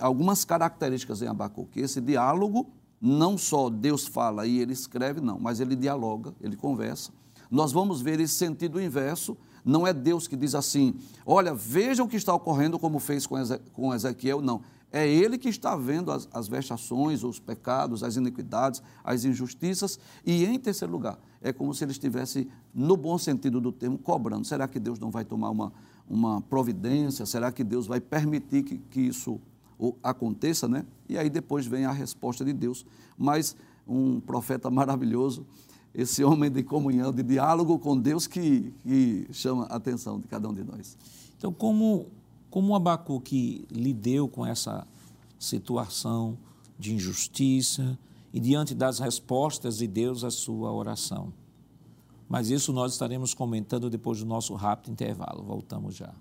[0.00, 1.80] algumas características em Abacuque.
[1.80, 7.12] Esse diálogo, não só Deus fala e ele escreve, não, mas ele dialoga, ele conversa.
[7.50, 9.36] Nós vamos ver esse sentido inverso.
[9.64, 13.94] Não é Deus que diz assim: olha, veja o que está ocorrendo, como fez com
[13.94, 14.40] Ezequiel.
[14.40, 14.62] Não.
[14.92, 19.98] É ele que está vendo as, as vexações, os pecados, as iniquidades, as injustiças.
[20.24, 24.46] E, em terceiro lugar, é como se ele estivesse, no bom sentido do termo, cobrando.
[24.46, 25.72] Será que Deus não vai tomar uma,
[26.08, 27.26] uma providência?
[27.26, 29.40] Será que Deus vai permitir que, que isso
[30.02, 30.84] aconteça, né?
[31.08, 32.84] E aí depois vem a resposta de Deus.
[33.16, 35.46] Mas um profeta maravilhoso,
[35.94, 40.48] esse homem de comunhão, de diálogo com Deus que, que chama a atenção de cada
[40.48, 40.96] um de nós.
[41.36, 42.06] Então, como,
[42.50, 44.86] como Abacuque lidou com essa
[45.38, 46.38] situação
[46.78, 47.98] de injustiça
[48.32, 51.32] e diante das respostas de Deus à sua oração?
[52.28, 55.42] Mas isso nós estaremos comentando depois do nosso rápido intervalo.
[55.44, 56.12] Voltamos já.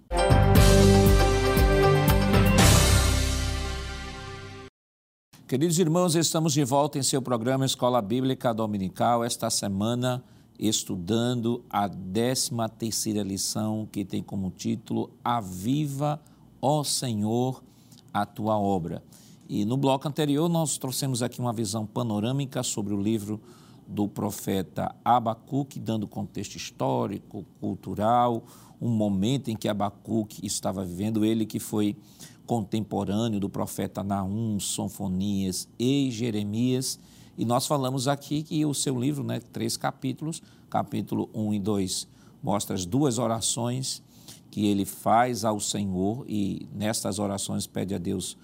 [5.53, 10.23] Queridos irmãos, estamos de volta em seu programa Escola Bíblica Dominical, esta semana
[10.57, 16.19] estudando a 13 terceira lição, que tem como título Aviva,
[16.59, 17.63] ó Senhor,
[18.11, 19.03] a tua obra.
[19.47, 23.39] E no bloco anterior nós trouxemos aqui uma visão panorâmica sobre o livro
[23.87, 28.43] do profeta Abacuque, dando contexto histórico, cultural,
[28.81, 31.95] um momento em que Abacuque estava vivendo, ele que foi
[32.45, 36.99] contemporâneo do profeta Naum, Sonfonias e Jeremias.
[37.37, 42.07] E nós falamos aqui que o seu livro, né, três capítulos, capítulo 1 e 2,
[42.41, 44.03] mostra as duas orações
[44.51, 48.37] que ele faz ao Senhor e nestas orações pede a Deus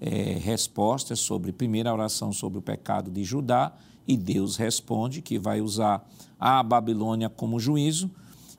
[0.00, 3.72] é, respostas sobre, primeira oração sobre o pecado de Judá,
[4.06, 6.06] e Deus responde que vai usar
[6.38, 8.10] a Babilônia como juízo.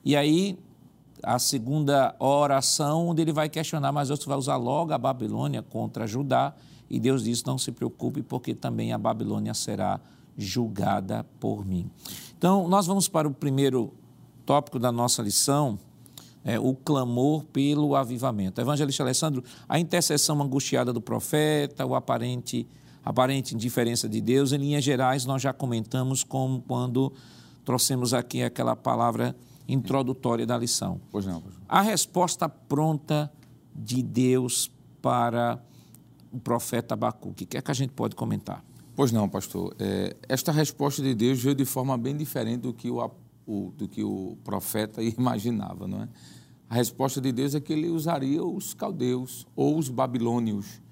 [0.04, 0.58] E aí
[1.22, 6.06] a segunda oração, onde ele vai questionar, mas Deus vai usar logo a Babilônia contra
[6.06, 6.54] Judá,
[6.88, 10.00] e Deus diz: não se preocupe, porque também a Babilônia será
[10.36, 11.90] julgada por mim.
[12.36, 13.92] Então, nós vamos para o primeiro
[14.44, 15.78] tópico da nossa lição,
[16.44, 18.60] é, o clamor pelo avivamento.
[18.60, 22.68] Evangelista Alessandro, a intercessão angustiada do profeta, o aparente,
[23.04, 27.12] aparente indiferença de Deus, em linhas gerais, nós já comentamos como quando
[27.64, 29.34] trouxemos aqui aquela palavra
[29.68, 31.00] introdutória da lição.
[31.10, 31.62] Pois não, pois não.
[31.68, 33.32] A resposta pronta
[33.74, 34.70] de Deus
[35.02, 35.62] para
[36.32, 37.44] o profeta Abacuque.
[37.44, 38.64] O que é que a gente pode comentar?
[38.94, 39.74] Pois não, pastor.
[39.78, 43.10] É, esta resposta de Deus veio de forma bem diferente do que o,
[43.46, 46.08] o, do que o profeta imaginava, não é?
[46.68, 50.82] A resposta de Deus é que ele usaria os caldeus ou os babilônios,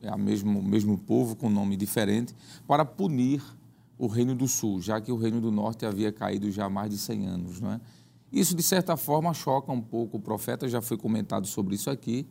[0.00, 2.32] é o mesmo, mesmo povo com nome diferente,
[2.64, 3.42] para punir
[3.98, 6.90] o reino do sul, já que o reino do norte havia caído já há mais
[6.90, 7.80] de 100 anos, não é?
[8.32, 12.26] Isso, de certa forma, choca um pouco o profeta, já foi comentado sobre isso aqui,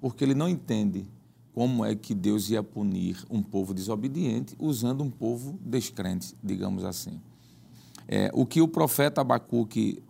[0.00, 1.06] porque ele não entende
[1.52, 7.20] como é que Deus ia punir um povo desobediente usando um povo descrente, digamos assim.
[8.06, 10.02] É, o que o profeta Abacuque,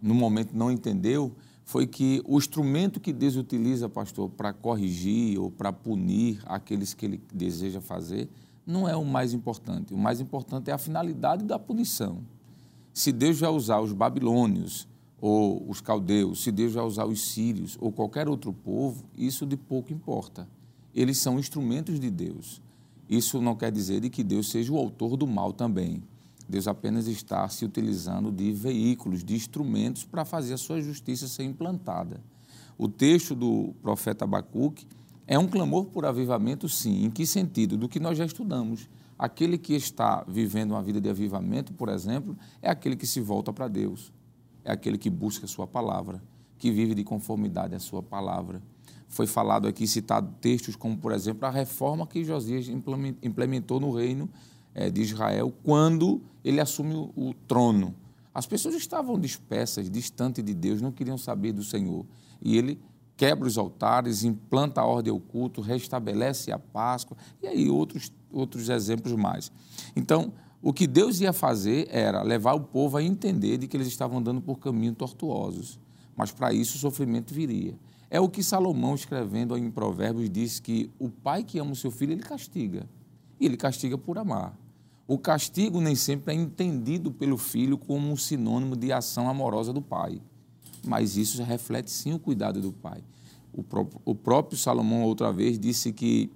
[0.00, 5.50] no momento, não entendeu foi que o instrumento que Deus utiliza, pastor, para corrigir ou
[5.50, 8.28] para punir aqueles que ele deseja fazer,
[8.66, 9.94] não é o mais importante.
[9.94, 12.22] O mais importante é a finalidade da punição.
[12.92, 14.86] Se Deus vai usar os babilônios
[15.20, 19.56] ou os caldeus, se Deus vai usar os sírios ou qualquer outro povo, isso de
[19.56, 20.48] pouco importa.
[20.94, 22.60] Eles são instrumentos de Deus.
[23.08, 26.02] Isso não quer dizer de que Deus seja o autor do mal também.
[26.48, 31.44] Deus apenas está se utilizando de veículos, de instrumentos para fazer a sua justiça ser
[31.44, 32.20] implantada.
[32.76, 34.86] O texto do profeta Abacuque
[35.26, 37.04] é um clamor por avivamento, sim.
[37.04, 37.76] Em que sentido?
[37.76, 38.88] Do que nós já estudamos.
[39.22, 43.52] Aquele que está vivendo uma vida de avivamento, por exemplo, é aquele que se volta
[43.52, 44.12] para Deus,
[44.64, 46.20] é aquele que busca a Sua palavra,
[46.58, 48.60] que vive de conformidade à Sua palavra.
[49.06, 52.66] Foi falado aqui, citado textos como, por exemplo, a reforma que Josias
[53.22, 54.28] implementou no reino
[54.74, 57.94] é, de Israel quando ele assume o, trono.
[58.34, 62.04] As pessoas estavam dispersas, distantes de Deus, não queriam saber do Senhor.
[62.40, 62.76] E ele
[63.16, 68.68] quebra os altares, implanta a ordem ao culto, restabelece a Páscoa, e aí outros, outros
[68.68, 69.52] exemplos mais.
[69.94, 73.88] Então, o que Deus ia fazer era levar o povo a entender de que eles
[73.88, 75.80] estavam andando por caminhos tortuosos,
[76.16, 77.76] mas para isso o sofrimento viria.
[78.08, 81.90] É o que Salomão, escrevendo em Provérbios, diz que o pai que ama o seu
[81.90, 82.88] filho, ele castiga.
[83.40, 84.56] E ele castiga por amar.
[85.08, 89.82] O castigo nem sempre é entendido pelo filho como um sinônimo de ação amorosa do
[89.82, 90.22] pai,
[90.86, 93.02] mas isso reflete sim o cuidado do pai.
[93.52, 93.64] O
[94.04, 96.30] o próprio Salomão, outra vez, disse que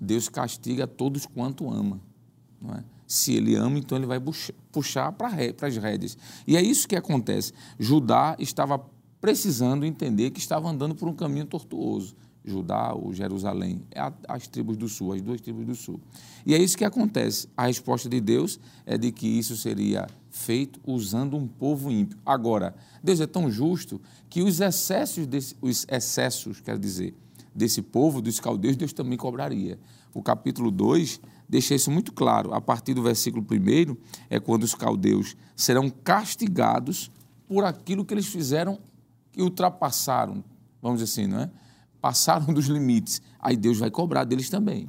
[0.00, 2.00] Deus castiga todos quanto ama.
[2.76, 2.82] É?
[3.06, 4.20] Se ele ama, então ele vai
[4.72, 6.18] puxar para as rédeas.
[6.46, 7.52] E é isso que acontece.
[7.78, 8.84] Judá estava
[9.20, 12.14] precisando entender que estava andando por um caminho tortuoso.
[12.44, 16.00] Judá ou Jerusalém, é as tribos do sul, as duas tribos do sul.
[16.46, 17.48] E é isso que acontece.
[17.56, 22.16] A resposta de Deus é de que isso seria feito usando um povo ímpio.
[22.24, 27.14] Agora, Deus é tão justo que os excessos, desse, os excessos, quer dizer,
[27.56, 29.78] desse povo, dos caldeus, Deus também cobraria.
[30.12, 32.52] O capítulo 2 deixa isso muito claro.
[32.52, 33.96] A partir do versículo 1
[34.28, 37.10] é quando os caldeus serão castigados
[37.48, 38.78] por aquilo que eles fizeram
[39.36, 40.44] e ultrapassaram,
[40.82, 41.50] vamos dizer assim, não é?
[42.00, 44.88] passaram dos limites, aí Deus vai cobrar deles também.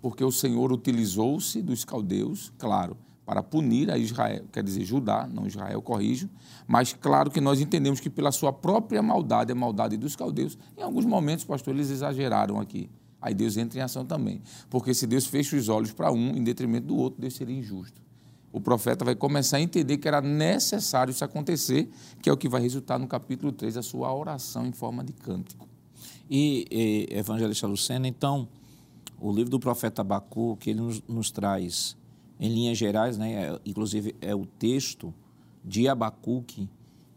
[0.00, 5.46] Porque o Senhor utilizou-se dos caldeus, claro, para punir a Israel, quer dizer, Judá, não
[5.46, 6.28] Israel, corrijo,
[6.66, 10.82] mas claro que nós entendemos que pela sua própria maldade, a maldade dos caldeus, em
[10.82, 12.90] alguns momentos, pastor, eles exageraram aqui.
[13.20, 14.42] Aí Deus entra em ação também.
[14.68, 18.02] Porque se Deus fecha os olhos para um em detrimento do outro, Deus seria injusto.
[18.52, 21.88] O profeta vai começar a entender que era necessário isso acontecer,
[22.20, 25.12] que é o que vai resultar no capítulo 3, a sua oração em forma de
[25.12, 25.66] cântico.
[26.28, 28.48] E, e Evangelista Lucena, então,
[29.20, 31.96] o livro do profeta Abacu, que ele nos, nos traz,
[32.38, 35.14] em linhas gerais, né, é, inclusive é o texto
[35.64, 36.68] de Abacuque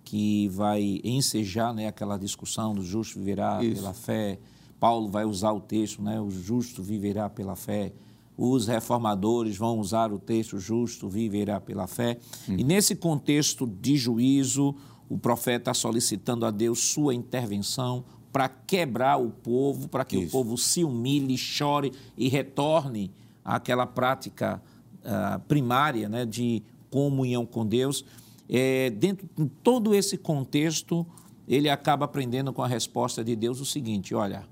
[0.03, 3.81] que vai ensejar né, aquela discussão do justo viverá Isso.
[3.81, 4.39] pela fé.
[4.79, 7.91] Paulo vai usar o texto, né, o justo viverá pela fé.
[8.37, 12.19] Os reformadores vão usar o texto justo viverá pela fé.
[12.47, 12.55] Hum.
[12.57, 14.75] E nesse contexto de juízo,
[15.09, 18.03] o profeta está solicitando a Deus sua intervenção,
[18.35, 20.27] para quebrar o povo, para que Isso.
[20.27, 23.09] o povo se humilhe, chore e retorne
[23.45, 24.61] àquela prática
[25.05, 28.03] uh, primária né, de comunhão com Deus.
[28.49, 31.05] É, dentro de todo esse contexto,
[31.47, 34.43] ele acaba aprendendo com a resposta de Deus o seguinte: olha,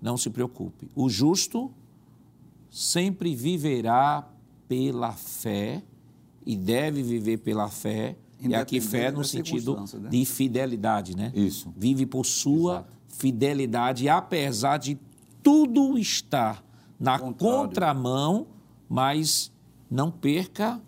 [0.00, 1.70] não se preocupe, o justo
[2.70, 4.28] sempre viverá
[4.68, 5.82] pela fé
[6.44, 8.16] e deve viver pela fé.
[8.40, 10.10] E aqui fé no sentido né?
[10.10, 11.32] de fidelidade, né?
[11.34, 11.72] Isso.
[11.74, 14.98] Vive por sua Exato fidelidade, apesar de
[15.42, 16.64] tudo estar
[16.98, 17.36] na Contrário.
[17.36, 18.46] contramão,
[18.88, 19.52] mas
[19.94, 20.80] não perca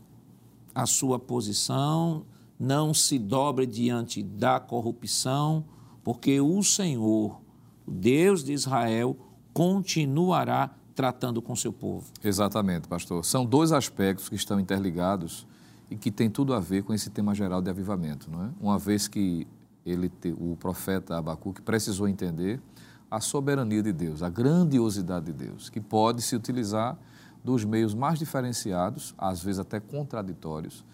[0.75, 2.27] a sua posição,
[2.59, 5.64] não se dobre diante da corrupção,
[6.03, 7.40] porque o Senhor,
[7.87, 9.16] o Deus de Israel,
[9.55, 12.11] continuará tratando com seu povo.
[12.25, 13.25] Exatamente, pastor.
[13.25, 15.47] São dois aspectos que estão interligados
[15.88, 18.51] e que têm tudo a ver com esse tema geral de avivamento, não é?
[18.61, 19.47] Uma vez que
[19.85, 22.61] ele, o profeta Abacuque precisou entender
[23.09, 26.98] a soberania de Deus, a grandiosidade de Deus, que pode se utilizar
[27.47, 30.85] dos meios mais diferenciados, às vezes até contraditórios,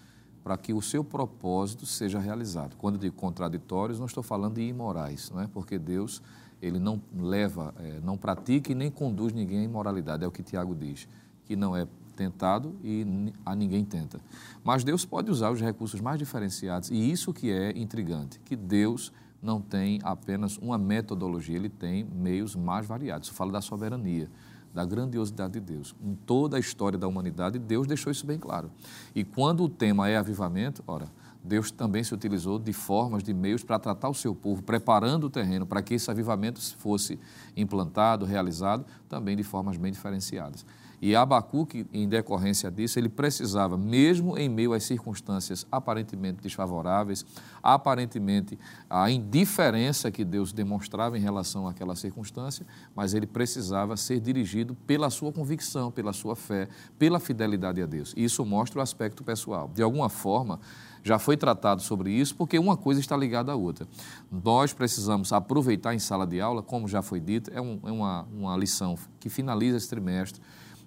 [0.43, 2.75] para que o seu propósito seja realizado.
[2.77, 5.47] Quando digo contraditórios, não estou falando de imorais, não é?
[5.47, 6.21] Porque Deus
[6.61, 10.23] ele não leva, é, não pratica e nem conduz ninguém à imoralidade.
[10.23, 11.07] É o que Tiago diz,
[11.45, 14.21] que não é tentado e a ninguém tenta.
[14.63, 19.11] Mas Deus pode usar os recursos mais diferenciados e isso que é intrigante, que Deus
[19.41, 23.27] não tem apenas uma metodologia, ele tem meios mais variados.
[23.27, 24.29] Isso fala da soberania.
[24.73, 25.95] Da grandiosidade de Deus.
[26.03, 28.71] Em toda a história da humanidade, Deus deixou isso bem claro.
[29.13, 31.07] E quando o tema é avivamento, ora,
[31.43, 35.29] Deus também se utilizou de formas, de meios para tratar o seu povo, preparando o
[35.29, 37.19] terreno para que esse avivamento fosse
[37.55, 40.65] implantado, realizado, também de formas bem diferenciadas.
[41.05, 47.25] E Abacuque, em decorrência disso, ele precisava, mesmo em meio às circunstâncias aparentemente desfavoráveis,
[47.61, 48.57] aparentemente
[48.89, 55.09] a indiferença que Deus demonstrava em relação àquela circunstância, mas ele precisava ser dirigido pela
[55.09, 58.13] sua convicção, pela sua fé, pela fidelidade a Deus.
[58.15, 59.69] E isso mostra o aspecto pessoal.
[59.75, 60.57] De alguma forma,
[61.03, 63.85] já foi tratado sobre isso, porque uma coisa está ligada à outra.
[64.31, 68.25] Nós precisamos aproveitar em sala de aula, como já foi dito, é, um, é uma,
[68.33, 70.41] uma lição que finaliza esse trimestre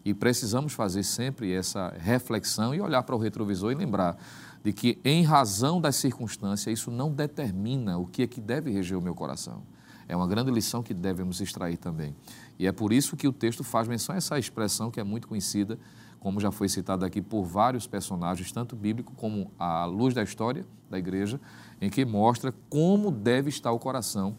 [0.07, 4.17] e precisamos fazer sempre essa reflexão e olhar para o retrovisor e lembrar
[4.63, 8.97] de que, em razão das circunstâncias, isso não determina o que é que deve reger
[8.97, 9.65] o meu coração.
[10.07, 12.15] É uma grande lição que devemos extrair também.
[12.57, 15.27] E é por isso que o texto faz menção a essa expressão que é muito
[15.27, 15.77] conhecida,
[16.21, 20.65] como já foi citado aqui por vários personagens, tanto bíblico como a luz da história
[20.89, 21.41] da igreja,
[21.81, 24.37] em que mostra como deve estar o coração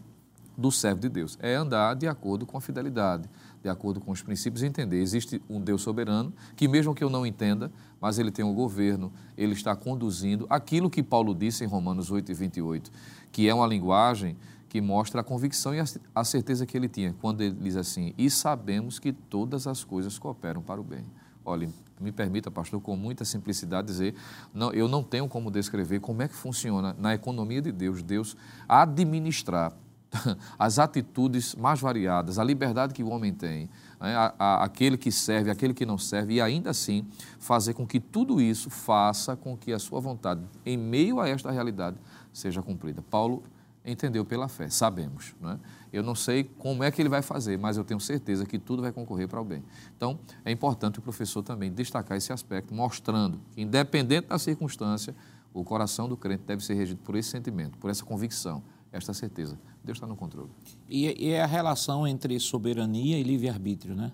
[0.57, 1.37] do servo de Deus.
[1.41, 3.29] É andar de acordo com a fidelidade,
[3.61, 5.01] de acordo com os princípios, entender.
[5.01, 9.11] Existe um Deus soberano que, mesmo que eu não entenda, mas ele tem um governo,
[9.37, 12.91] ele está conduzindo aquilo que Paulo disse em Romanos 8 e 28,
[13.31, 14.37] que é uma linguagem
[14.69, 15.79] que mostra a convicção e
[16.13, 20.19] a certeza que ele tinha, quando ele diz assim: E sabemos que todas as coisas
[20.19, 21.05] cooperam para o bem.
[21.43, 24.13] Olha, me permita, pastor, com muita simplicidade dizer,
[24.53, 28.35] não, eu não tenho como descrever como é que funciona na economia de Deus, Deus
[28.67, 29.73] administrar
[30.57, 34.15] as atitudes mais variadas, a liberdade que o homem tem, né?
[34.15, 37.05] a, a, aquele que serve, aquele que não serve, e ainda assim
[37.39, 41.51] fazer com que tudo isso faça com que a sua vontade, em meio a esta
[41.51, 41.97] realidade,
[42.31, 43.01] seja cumprida.
[43.01, 43.43] Paulo
[43.91, 45.33] entendeu pela fé, sabemos.
[45.39, 45.57] Né?
[45.91, 48.81] Eu não sei como é que ele vai fazer, mas eu tenho certeza que tudo
[48.81, 49.63] vai concorrer para o bem.
[49.95, 55.15] Então, é importante o professor também destacar esse aspecto, mostrando que, independente da circunstância,
[55.53, 59.57] o coração do crente deve ser regido por esse sentimento, por essa convicção, esta certeza.
[59.87, 60.49] Deus está no controle.
[60.89, 64.11] E, e é a relação entre soberania e livre-arbítrio, né?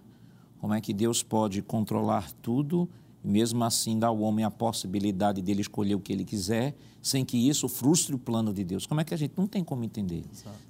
[0.62, 2.88] Como é que Deus pode controlar tudo
[3.24, 7.26] e mesmo assim dar ao homem a possibilidade dele escolher o que ele quiser, sem
[7.26, 8.86] que isso frustre o plano de Deus?
[8.86, 10.24] Como é que a gente não tem como entender?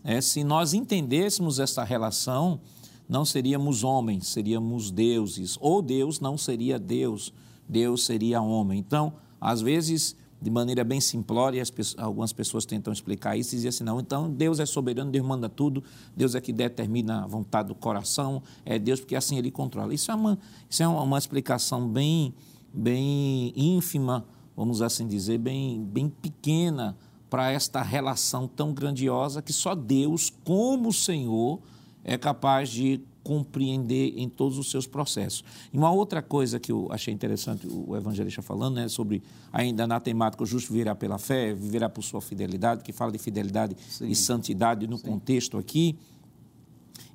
[0.03, 2.61] É, se nós entendêssemos essa relação,
[3.07, 5.57] não seríamos homens, seríamos deuses.
[5.59, 7.33] Ou Deus não seria Deus,
[7.67, 8.79] Deus seria homem.
[8.79, 13.65] Então, às vezes de maneira bem simplória, as pessoas, algumas pessoas tentam explicar isso e
[13.65, 15.81] assim, não, então Deus é soberano, Deus manda tudo,
[16.15, 19.93] Deus é que determina a vontade do coração, é Deus porque assim Ele controla.
[19.93, 20.37] Isso é uma,
[20.69, 22.33] isso é uma explicação bem,
[22.73, 26.97] bem ínfima, vamos assim dizer, bem, bem pequena
[27.29, 31.61] para esta relação tão grandiosa que só Deus, como Senhor,
[32.03, 35.43] é capaz de compreender em todos os seus processos.
[35.71, 39.99] E uma outra coisa que eu achei interessante o evangelista falando, né, sobre ainda na
[39.99, 44.07] temática o justo viverá pela fé, viverá por sua fidelidade, que fala de fidelidade Sim.
[44.07, 45.03] e santidade no Sim.
[45.03, 45.97] contexto aqui.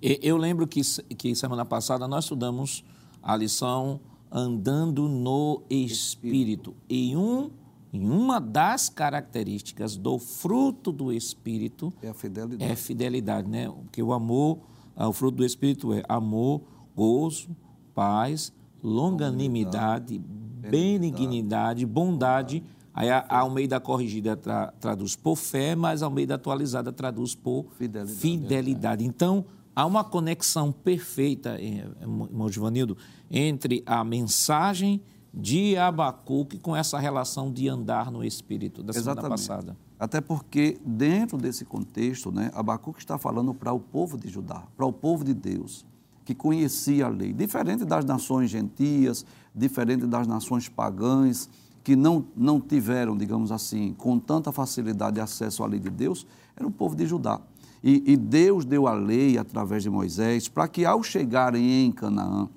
[0.00, 0.80] Eu lembro que,
[1.16, 2.84] que semana passada nós estudamos
[3.22, 4.00] a lição
[4.30, 6.74] andando no Espírito.
[6.88, 7.50] E um,
[7.92, 12.72] em uma das características do fruto do Espírito é a fidelidade.
[12.72, 13.68] É fidelidade, né?
[13.68, 14.59] Porque o amor
[15.07, 16.62] o fruto do Espírito é amor,
[16.96, 17.57] gozo,
[17.94, 22.62] paz, longanimidade, benignidade, bondade.
[22.92, 27.66] Aí a, a Almeida corrigida tra, traduz por fé, mas a Almeida atualizada traduz por
[27.78, 28.18] fidelidade.
[28.18, 29.05] fidelidade.
[29.05, 29.44] Então,
[29.74, 32.96] há uma conexão perfeita, irmão Givanildo,
[33.30, 35.01] entre a mensagem
[35.32, 39.30] de Abacuque com essa relação de andar no Espírito da semana Exatamente.
[39.30, 39.76] passada.
[39.99, 44.86] Até porque, dentro desse contexto, né, Abacuque está falando para o povo de Judá, para
[44.86, 45.84] o povo de Deus,
[46.24, 51.49] que conhecia a lei, diferente das nações gentias, diferente das nações pagãs,
[51.82, 56.66] que não, não tiveram, digamos assim, com tanta facilidade acesso à lei de Deus, era
[56.66, 57.40] o povo de Judá.
[57.82, 62.49] E, e Deus deu a lei através de Moisés para que, ao chegarem em Canaã,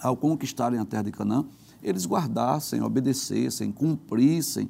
[0.00, 1.44] ao conquistarem a terra de Canaã,
[1.82, 4.68] eles guardassem, obedecessem, cumprissem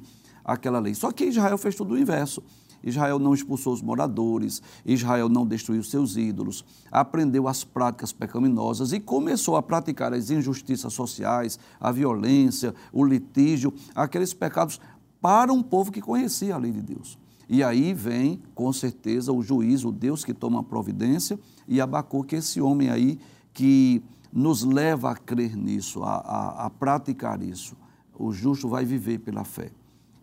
[0.53, 0.93] aquela lei.
[0.93, 2.43] Só que Israel fez tudo o inverso.
[2.83, 8.99] Israel não expulsou os moradores, Israel não destruiu seus ídolos, aprendeu as práticas pecaminosas e
[8.99, 14.79] começou a praticar as injustiças sociais, a violência, o litígio, aqueles pecados
[15.21, 17.19] para um povo que conhecia a lei de Deus.
[17.47, 22.35] E aí vem, com certeza, o juiz, o Deus que toma a providência, e Abacuque,
[22.35, 23.19] esse homem aí
[23.53, 27.75] que nos leva a crer nisso, a, a, a praticar isso.
[28.17, 29.71] O justo vai viver pela fé.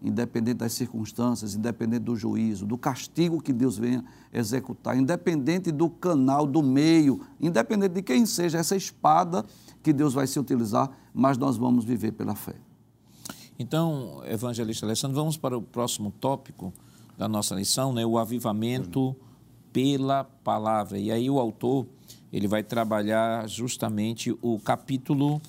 [0.02, 6.46] Independente das circunstâncias, independente do juízo, do castigo que Deus venha executar, independente do canal,
[6.46, 9.44] do meio, independente de quem seja essa espada
[9.82, 12.54] que Deus vai se utilizar, mas nós vamos viver pela fé.
[13.58, 16.72] Então, evangelista Alessandro, vamos para o próximo tópico
[17.16, 18.06] da nossa lição, né?
[18.06, 19.16] o avivamento
[19.72, 20.96] pela palavra.
[20.96, 21.86] E aí o autor,
[22.32, 25.40] ele vai trabalhar justamente o capítulo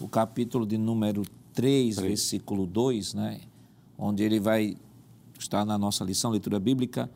[0.00, 1.22] o capítulo de número
[1.58, 2.08] 3, 3.
[2.08, 3.40] versículo 2, né?
[3.98, 4.76] onde ele vai
[5.36, 7.10] estar na nossa lição, leitura bíblica,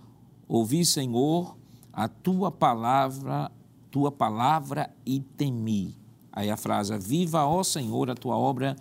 [0.49, 1.57] ouvi, Senhor,
[1.93, 3.53] a tua palavra,
[3.89, 5.97] tua palavra e temi.
[6.33, 8.75] Aí a frase, viva, ó Senhor, a tua obra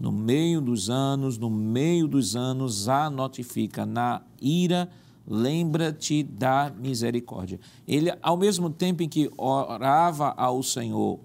[0.00, 4.90] no meio dos anos, no meio dos anos, a notifica na ira,
[5.24, 7.60] lembra-te da misericórdia.
[7.86, 11.20] Ele, ao mesmo tempo em que orava ao Senhor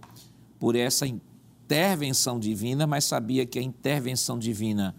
[0.59, 1.07] por essa
[1.69, 4.95] intervenção divina, mas sabia que a intervenção divina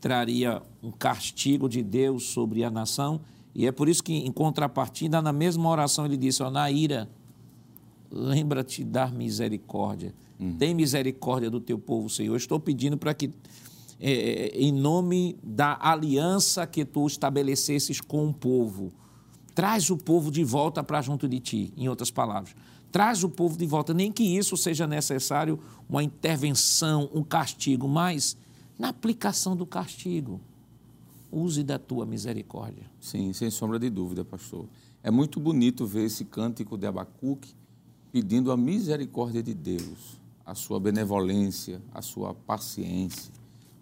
[0.00, 3.20] traria um castigo de Deus sobre a nação,
[3.54, 7.10] e é por isso que, em contrapartida, na mesma oração, ele disse: ó, na ira,
[8.10, 10.14] lembra-te da misericórdia.
[10.40, 10.56] Hum.
[10.58, 12.32] Tem misericórdia do teu povo, Senhor.
[12.32, 13.30] Eu estou pedindo para que,
[14.00, 18.92] é, é, em nome da aliança que tu estabelecesses com o povo,
[19.54, 22.56] traz o povo de volta para junto de ti, em outras palavras.
[22.94, 28.36] Traz o povo de volta, nem que isso seja necessário uma intervenção, um castigo, mas
[28.78, 30.40] na aplicação do castigo,
[31.28, 32.88] use da tua misericórdia.
[33.00, 34.68] Sim, sem sombra de dúvida, pastor.
[35.02, 37.52] É muito bonito ver esse cântico de Abacuque
[38.12, 43.32] pedindo a misericórdia de Deus a sua benevolência, a sua paciência,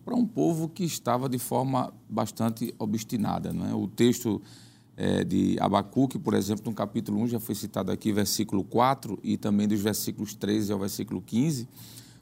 [0.06, 3.52] para um povo que estava de forma bastante obstinada.
[3.52, 3.74] Não é?
[3.74, 4.40] O texto
[5.02, 9.36] é, de Abacuque, por exemplo, no capítulo 1, já foi citado aqui, versículo 4, e
[9.36, 11.68] também dos versículos 13 ao versículo 15,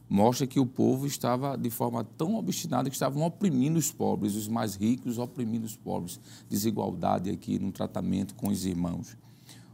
[0.09, 4.49] mostra que o povo estava de forma tão obstinada que estavam oprimindo os pobres, os
[4.49, 6.19] mais ricos oprimindo os pobres.
[6.49, 9.15] Desigualdade aqui no tratamento com os irmãos.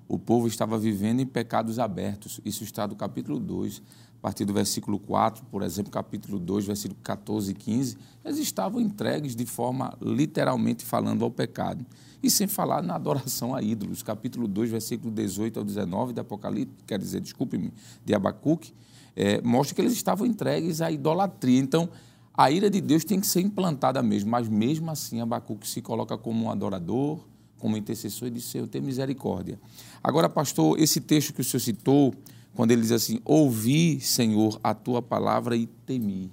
[0.08, 2.40] O povo estava vivendo em pecados abertos.
[2.44, 3.82] Isso está no capítulo 2
[4.18, 8.80] a partir do versículo 4, por exemplo, capítulo 2, versículo 14 e 15, eles estavam
[8.80, 11.86] entregues de forma literalmente falando ao pecado.
[12.22, 16.74] E sem falar na adoração a ídolos, capítulo 2, versículo 18 ao 19 de Apocalipse,
[16.86, 17.72] quer dizer, desculpe-me,
[18.04, 18.72] de Abacuque,
[19.14, 21.58] é, mostra que eles estavam entregues à idolatria.
[21.58, 21.88] Então,
[22.34, 26.18] a ira de Deus tem que ser implantada mesmo, mas mesmo assim Abacuque se coloca
[26.18, 27.20] como um adorador,
[27.58, 29.58] como intercessor e diz, Senhor, tem misericórdia.
[30.02, 32.14] Agora, pastor, esse texto que o senhor citou,
[32.54, 36.30] quando ele diz assim: Ouvi, Senhor, a tua palavra e temi.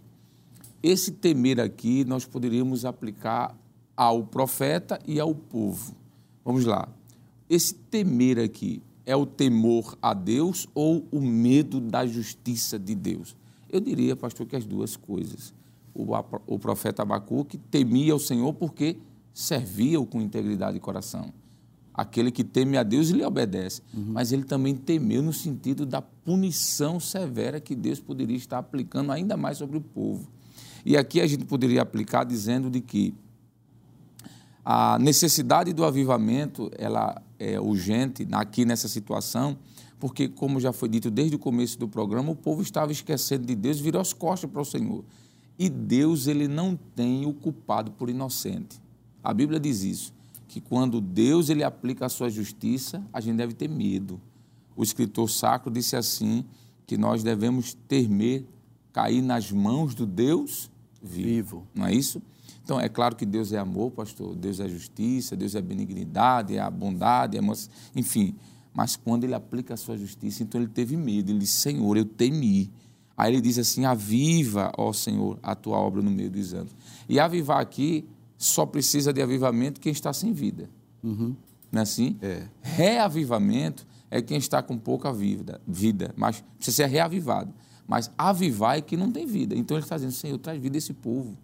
[0.81, 3.57] Esse temer aqui nós poderíamos aplicar
[3.95, 5.95] ao profeta e ao povo.
[6.43, 6.87] Vamos lá.
[7.49, 13.35] Esse temer aqui é o temor a Deus ou o medo da justiça de Deus?
[13.69, 15.53] Eu diria, pastor, que as duas coisas.
[15.93, 18.97] O, profeta Abacuque temia o Senhor porque
[19.33, 21.31] servia-o com integridade de coração
[21.93, 23.81] aquele que teme a Deus lhe obedece.
[23.93, 24.05] Uhum.
[24.07, 29.37] Mas ele também temeu no sentido da punição severa que Deus poderia estar aplicando ainda
[29.37, 30.27] mais sobre o povo.
[30.85, 33.13] E aqui a gente poderia aplicar dizendo de que
[34.65, 39.57] a necessidade do avivamento ela é urgente aqui nessa situação,
[39.99, 43.55] porque como já foi dito desde o começo do programa, o povo estava esquecendo de
[43.55, 45.03] Deus, virou as costas para o Senhor.
[45.57, 48.81] E Deus ele não tem o culpado por inocente.
[49.23, 50.13] A Bíblia diz isso
[50.47, 54.21] que quando Deus ele aplica a sua justiça, a gente deve ter medo.
[54.75, 56.45] O escritor sacro disse assim
[56.85, 58.45] que nós devemos temer
[58.91, 60.69] cair nas mãos do Deus
[61.01, 61.23] vivo.
[61.23, 61.67] vivo.
[61.73, 62.21] Não é isso?
[62.63, 66.59] Então, é claro que Deus é amor, pastor, Deus é justiça, Deus é benignidade, é
[66.59, 67.41] a bondade, é
[67.95, 68.35] enfim.
[68.73, 72.05] Mas quando ele aplica a sua justiça, então ele teve medo, ele disse, Senhor, eu
[72.05, 72.71] temi.
[73.15, 76.73] Aí ele diz assim, aviva, ó Senhor, a tua obra no meio dos anos.
[77.07, 78.05] E avivar aqui
[78.37, 80.69] só precisa de avivamento quem está sem vida.
[81.03, 81.35] Uhum.
[81.71, 82.17] Não é assim?
[82.21, 82.43] É.
[82.61, 87.53] Reavivamento é quem está com pouca vida, vida, mas precisa ser reavivado.
[87.87, 89.55] Mas avivar é que não tem vida.
[89.55, 91.37] Então ele está dizendo, Senhor, traz vida a esse povo.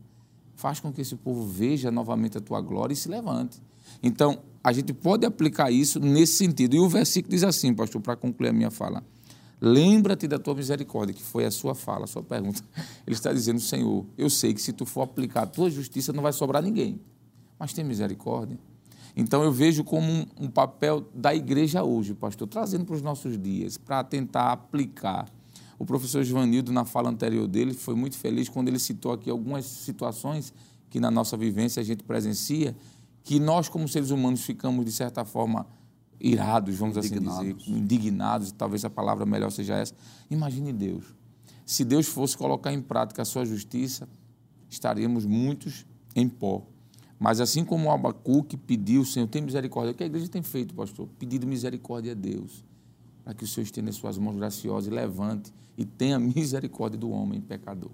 [0.60, 3.62] Faz com que esse povo veja novamente a tua glória e se levante.
[4.04, 6.76] Então, a gente pode aplicar isso nesse sentido.
[6.76, 9.02] E o versículo diz assim, pastor, para concluir a minha fala.
[9.62, 12.62] Lembra-te da tua misericórdia, que foi a sua fala, a sua pergunta.
[13.08, 16.22] Ele está dizendo, Senhor, eu sei que se tu for aplicar a tua justiça, não
[16.22, 17.00] vai sobrar ninguém.
[17.58, 18.60] Mas tem misericórdia.
[19.16, 23.42] Então eu vejo como um, um papel da igreja hoje, pastor, trazendo para os nossos
[23.42, 25.26] dias, para tentar aplicar.
[25.80, 29.64] O professor Givanildo, na fala anterior dele, foi muito feliz quando ele citou aqui algumas
[29.64, 30.54] situações
[30.90, 32.76] que na nossa vivência a gente presencia,
[33.24, 35.66] que nós, como seres humanos, ficamos, de certa forma,
[36.20, 37.40] irados, vamos indignados.
[37.40, 39.96] assim dizer, indignados, talvez a palavra melhor seja essa.
[40.30, 41.06] Imagine Deus.
[41.66, 44.10] Se Deus fosse colocar em prática a sua justiça,
[44.70, 46.66] estaríamos muitos em pó.
[47.18, 49.94] Mas assim como o Abacuque pediu, Senhor, tem misericórdia.
[49.94, 51.08] O que a igreja tem feito, pastor?
[51.18, 52.66] Pedido misericórdia a Deus.
[53.24, 57.40] Para que o Senhor estenda suas mãos graciosas e levante e tenha misericórdia do homem
[57.40, 57.90] pecador.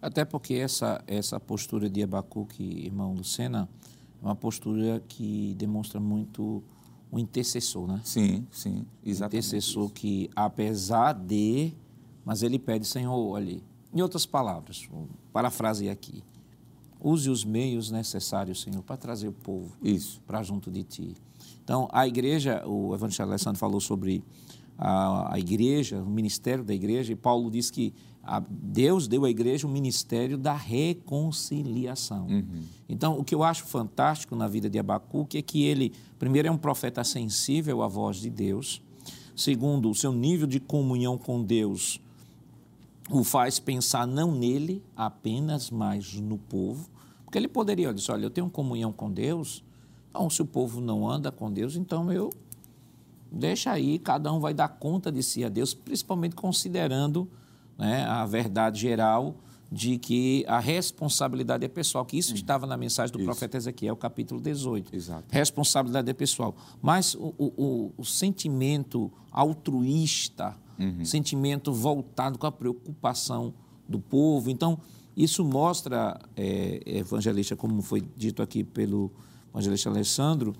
[0.00, 3.68] Até porque essa, essa postura de Abacuque, irmão Lucena,
[4.22, 6.62] é uma postura que demonstra muito
[7.12, 8.00] um intercessor, né?
[8.02, 9.46] Sim, sim, exatamente.
[9.46, 9.92] Intercessor isso.
[9.92, 11.74] que, apesar de,
[12.24, 13.62] mas ele pede, Senhor, olhe.
[13.92, 14.88] Em outras palavras,
[15.32, 16.24] parafrasear aqui.
[16.98, 20.20] Use os meios necessários, Senhor, para trazer o povo Isso.
[20.26, 21.14] para junto de Ti.
[21.62, 24.24] Então, a igreja, o evangelista Alessandro falou sobre
[24.78, 27.94] a, a igreja, o ministério da igreja, e Paulo diz que
[28.50, 32.26] Deus deu à igreja o ministério da reconciliação.
[32.88, 36.50] Então, o que eu acho fantástico na vida de Abacuque é que ele, primeiro, é
[36.50, 38.82] um profeta sensível à voz de Deus,
[39.36, 42.00] segundo, o seu nível de comunhão com Deus
[43.10, 46.88] o faz pensar não nele apenas, mas no povo.
[47.24, 49.62] Porque ele poderia dizer, olha, eu tenho comunhão com Deus,
[50.10, 52.32] então se o povo não anda com Deus, então eu
[53.30, 57.28] deixa aí, cada um vai dar conta de si a Deus, principalmente considerando
[57.78, 59.36] né, a verdade geral
[59.70, 63.24] de que a responsabilidade é pessoal, que isso estava na mensagem do Isso.
[63.26, 64.94] profeta Ezequiel, capítulo 18.
[64.94, 65.24] Exato.
[65.28, 66.54] Responsabilidade é pessoal.
[66.80, 70.54] Mas o, o- o- sentimento altruísta,
[71.04, 73.52] sentimento voltado com a preocupação
[73.88, 74.50] do povo.
[74.50, 74.78] Então,
[75.16, 79.10] isso mostra, é, evangelista, como foi dito aqui pelo
[79.50, 80.54] evangelista Alessandro,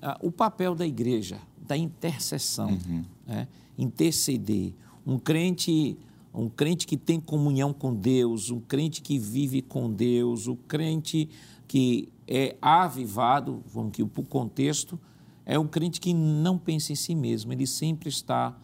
[0.00, 2.78] ah, o papel da igreja, da intercessão,
[3.26, 3.48] né?
[3.78, 4.72] interceder.
[5.06, 5.96] Um crente,
[6.34, 11.28] um crente que tem comunhão com Deus, um crente que vive com Deus, o crente
[11.66, 14.98] que é avivado, vamos que o contexto,
[15.44, 18.56] é um crente que não pensa em si mesmo, ele sempre está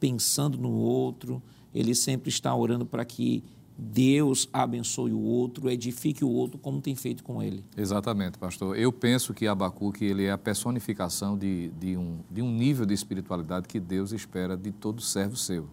[0.00, 1.42] pensando no outro,
[1.74, 3.42] ele sempre está orando para que
[3.82, 7.64] Deus abençoe o outro, edifique o outro como tem feito com ele.
[7.76, 8.78] Exatamente, pastor.
[8.78, 12.94] Eu penso que Abacuque ele é a personificação de, de, um, de um nível de
[12.94, 15.68] espiritualidade que Deus espera de todo servo seu,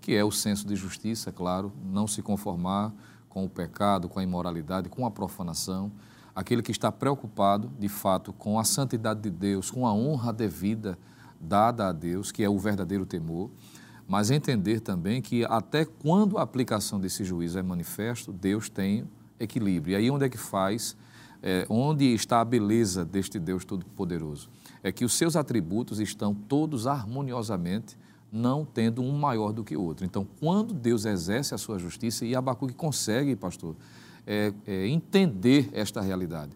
[0.00, 2.92] que é o senso de justiça, claro, não se conformar
[3.28, 5.90] com o pecado, com a imoralidade, com a profanação,
[6.34, 10.98] aquele que está preocupado, de fato, com a santidade de Deus, com a honra devida
[11.40, 13.50] dada a Deus, que é o verdadeiro temor,
[14.10, 19.04] mas entender também que até quando a aplicação desse juízo é manifesto, Deus tem
[19.38, 19.92] equilíbrio.
[19.92, 20.96] E aí onde é que faz,
[21.40, 24.50] é, onde está a beleza deste Deus Todo-Poderoso?
[24.82, 27.96] É que os seus atributos estão todos harmoniosamente,
[28.32, 30.04] não tendo um maior do que o outro.
[30.04, 33.76] Então, quando Deus exerce a sua justiça, e Abacuque consegue, pastor,
[34.26, 36.50] é, é, entender esta realidade.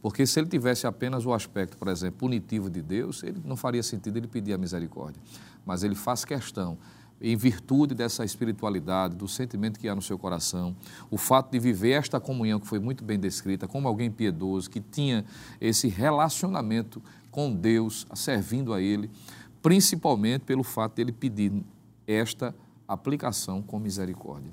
[0.00, 3.82] Porque se ele tivesse apenas o aspecto, por exemplo, punitivo de Deus, ele não faria
[3.82, 5.20] sentido ele pedir a misericórdia.
[5.66, 6.78] Mas ele faz questão,
[7.20, 10.74] em virtude dessa espiritualidade, do sentimento que há no seu coração,
[11.10, 14.80] o fato de viver esta comunhão que foi muito bem descrita, como alguém piedoso, que
[14.80, 15.24] tinha
[15.60, 19.10] esse relacionamento com Deus, servindo a Ele,
[19.62, 21.52] principalmente pelo fato de ele pedir
[22.06, 22.54] esta
[22.88, 24.52] aplicação com misericórdia.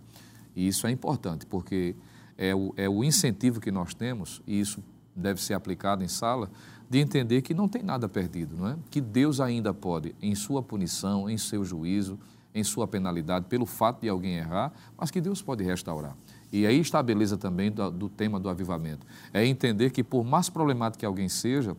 [0.56, 1.96] E isso é importante, porque
[2.38, 4.84] é o, é o incentivo que nós temos, e isso
[5.16, 6.52] deve ser aplicado em sala,
[6.90, 8.78] de entender que não tem nada perdido, não é?
[8.90, 12.20] Que Deus ainda pode, em sua punição, em seu juízo,
[12.58, 16.16] em sua penalidade, pelo fato de alguém errar, mas que Deus pode restaurar.
[16.52, 19.06] E aí está a beleza também do, do tema do avivamento.
[19.34, 21.76] É entender que, por mais problemático que alguém seja,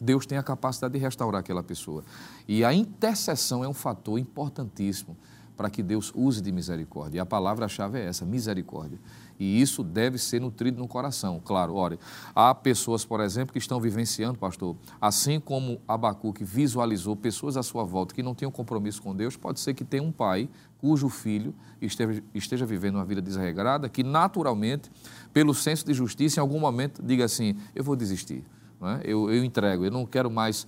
[0.00, 2.04] Deus tem a capacidade de restaurar aquela pessoa.
[2.46, 5.16] E a intercessão é um fator importantíssimo
[5.56, 7.18] para que Deus use de misericórdia.
[7.18, 8.98] E a palavra-chave é essa, misericórdia.
[9.40, 11.40] E isso deve ser nutrido no coração.
[11.42, 11.98] Claro, olha,
[12.34, 17.82] há pessoas, por exemplo, que estão vivenciando, pastor, assim como Abacuque visualizou pessoas à sua
[17.82, 21.54] volta que não tinham compromisso com Deus, pode ser que tenha um pai cujo filho
[21.80, 24.90] esteja, esteja vivendo uma vida desregrada, que naturalmente,
[25.32, 28.44] pelo senso de justiça, em algum momento diga assim, eu vou desistir,
[28.82, 29.00] é?
[29.04, 30.66] eu, eu entrego, eu não quero mais,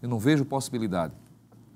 [0.00, 1.12] eu não vejo possibilidade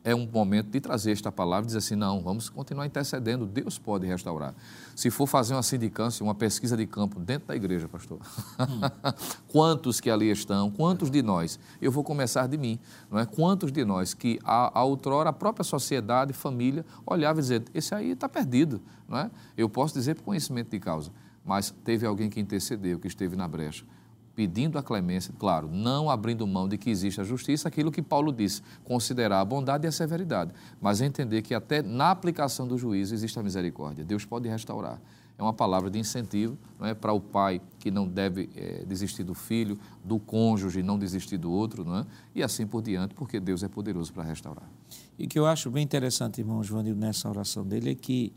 [0.05, 3.78] é um momento de trazer esta palavra e dizer assim, não, vamos continuar intercedendo, Deus
[3.78, 4.55] pode restaurar.
[4.94, 8.20] Se for fazer uma sindicância, uma pesquisa de campo dentro da igreja, pastor,
[9.48, 12.78] quantos que ali estão, quantos de nós, eu vou começar de mim,
[13.11, 13.24] não é?
[13.24, 17.94] Quantos de nós que a, a outrora a própria sociedade, família, olhava e dizia, esse
[17.94, 19.30] aí está perdido, não é?
[19.57, 21.11] Eu posso dizer por conhecimento de causa,
[21.42, 23.86] mas teve alguém que intercedeu, que esteve na brecha
[24.35, 28.32] pedindo a clemência, claro, não abrindo mão de que existe a justiça, aquilo que Paulo
[28.32, 33.14] disse, considerar a bondade e a severidade, mas entender que até na aplicação do juízo
[33.14, 34.05] existe a misericórdia.
[34.05, 35.01] Deus pode restaurar.
[35.37, 39.24] É uma palavra de incentivo não é, para o pai que não deve é, desistir
[39.24, 42.07] do filho, do cônjuge não desistir do outro, não é?
[42.35, 44.68] e assim por diante, porque Deus é poderoso para restaurar.
[45.18, 48.32] E que eu acho bem interessante, irmão Joanil, nessa oração dele é que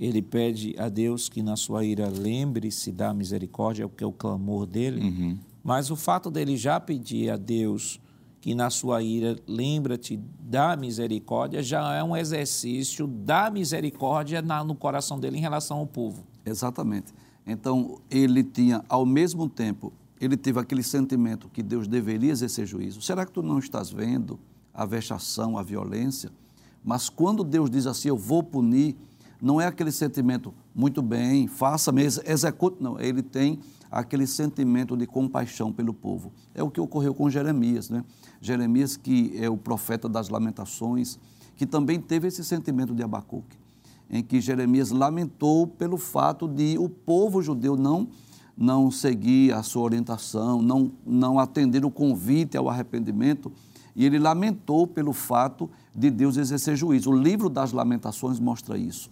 [0.00, 4.64] ele pede a Deus que na sua ira lembre-se da misericórdia, que é o clamor
[4.64, 5.02] dele.
[5.02, 5.38] Uhum.
[5.62, 8.00] Mas o fato dele já pedir a Deus
[8.40, 14.74] que na sua ira lembra-te da misericórdia já é um exercício da misericórdia na, no
[14.74, 16.24] coração dele em relação ao povo.
[16.46, 17.12] Exatamente.
[17.46, 23.02] Então, ele tinha, ao mesmo tempo, ele teve aquele sentimento que Deus deveria exercer juízo.
[23.02, 24.40] Será que tu não estás vendo
[24.72, 26.30] a vexação, a violência?
[26.82, 28.96] Mas quando Deus diz assim, eu vou punir,
[29.40, 32.82] não é aquele sentimento, muito bem, faça mesmo, execute.
[32.82, 33.58] Não, ele tem
[33.90, 36.32] aquele sentimento de compaixão pelo povo.
[36.54, 38.04] É o que ocorreu com Jeremias, né?
[38.40, 41.18] Jeremias, que é o profeta das lamentações,
[41.56, 43.58] que também teve esse sentimento de Abacuque,
[44.08, 48.08] em que Jeremias lamentou pelo fato de o povo judeu não
[48.56, 53.50] não seguir a sua orientação, não, não atender o convite ao arrependimento,
[53.96, 57.10] e ele lamentou pelo fato de Deus exercer juízo.
[57.10, 59.10] O livro das Lamentações mostra isso.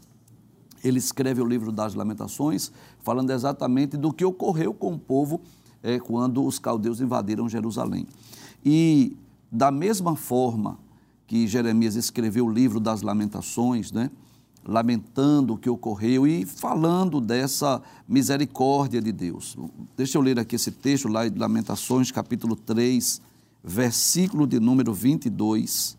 [0.83, 5.41] Ele escreve o livro das Lamentações falando exatamente do que ocorreu com o povo
[5.83, 8.07] é, quando os caldeus invadiram Jerusalém.
[8.65, 9.17] E
[9.51, 10.79] da mesma forma
[11.27, 14.11] que Jeremias escreveu o livro das Lamentações, né?
[14.67, 19.57] lamentando o que ocorreu e falando dessa misericórdia de Deus.
[19.97, 23.21] Deixa eu ler aqui esse texto lá de Lamentações, capítulo 3,
[23.63, 25.97] versículo de número 22,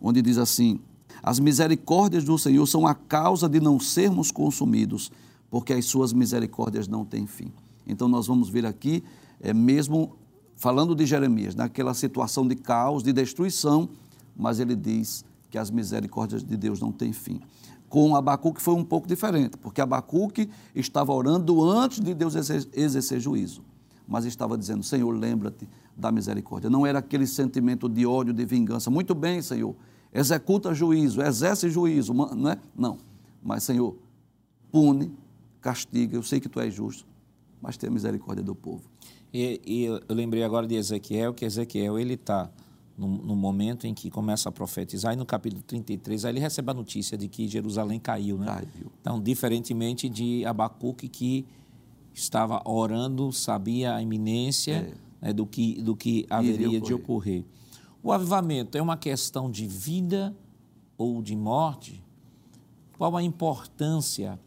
[0.00, 0.80] onde diz assim:
[1.24, 5.10] As misericórdias do Senhor são a causa de não sermos consumidos,
[5.50, 7.50] porque as suas misericórdias não têm fim.
[7.86, 9.02] Então nós vamos ver aqui,
[9.40, 10.16] é mesmo
[10.54, 13.88] falando de Jeremias, naquela situação de caos, de destruição,
[14.36, 17.40] mas ele diz que as misericórdias de Deus não têm fim
[17.94, 23.62] com Abacuque foi um pouco diferente, porque Abacuque estava orando antes de Deus exercer juízo,
[24.04, 26.68] mas estava dizendo: Senhor, lembra-te da misericórdia.
[26.68, 28.90] Não era aquele sentimento de ódio, de vingança.
[28.90, 29.76] Muito bem, Senhor,
[30.14, 32.58] executa juízo, exerce juízo, não é?
[32.76, 32.98] Não.
[33.42, 33.96] Mas, Senhor,
[34.70, 35.12] pune,
[35.60, 36.16] castiga.
[36.16, 37.06] Eu sei que tu és justo,
[37.60, 38.82] mas tenha misericórdia do povo.
[39.32, 42.48] E, e eu lembrei agora de Ezequiel, que Ezequiel ele está
[42.96, 46.70] no, no, momento em que começa a profetizar, e no capítulo 33, aí ele recebe
[46.70, 48.38] a notícia de que Jerusalém caiu.
[48.38, 48.46] Né?
[48.46, 48.92] Caiu.
[49.00, 51.44] Então, diferentemente de Abacuque, que
[52.14, 55.26] estava orando, sabia a iminência é.
[55.26, 56.82] né, do, que, do que haveria ocorrer.
[56.82, 57.44] de ocorrer.
[58.04, 60.36] O avivamento é uma questão de vida
[60.98, 62.04] ou de morte?
[62.98, 64.38] Qual a importância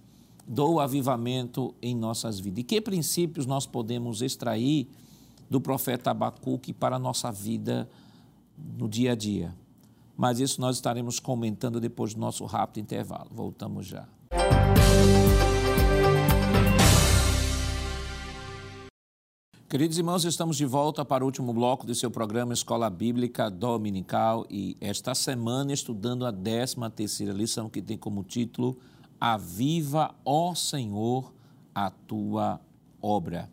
[0.47, 2.59] do avivamento em nossas vidas?
[2.59, 4.87] E que princípios nós podemos extrair
[5.49, 7.89] do profeta Abacuque para a nossa vida
[8.77, 9.55] no dia a dia.
[10.15, 13.31] Mas isso nós estaremos comentando depois do nosso rápido intervalo.
[13.33, 14.07] Voltamos já.
[19.69, 24.45] Queridos irmãos, estamos de volta para o último bloco do seu programa Escola Bíblica Dominical
[24.49, 28.77] e esta semana estudando a 13 terceira lição que tem como título
[29.19, 31.33] Aviva, ó Senhor,
[31.75, 32.61] a tua
[33.01, 33.51] obra.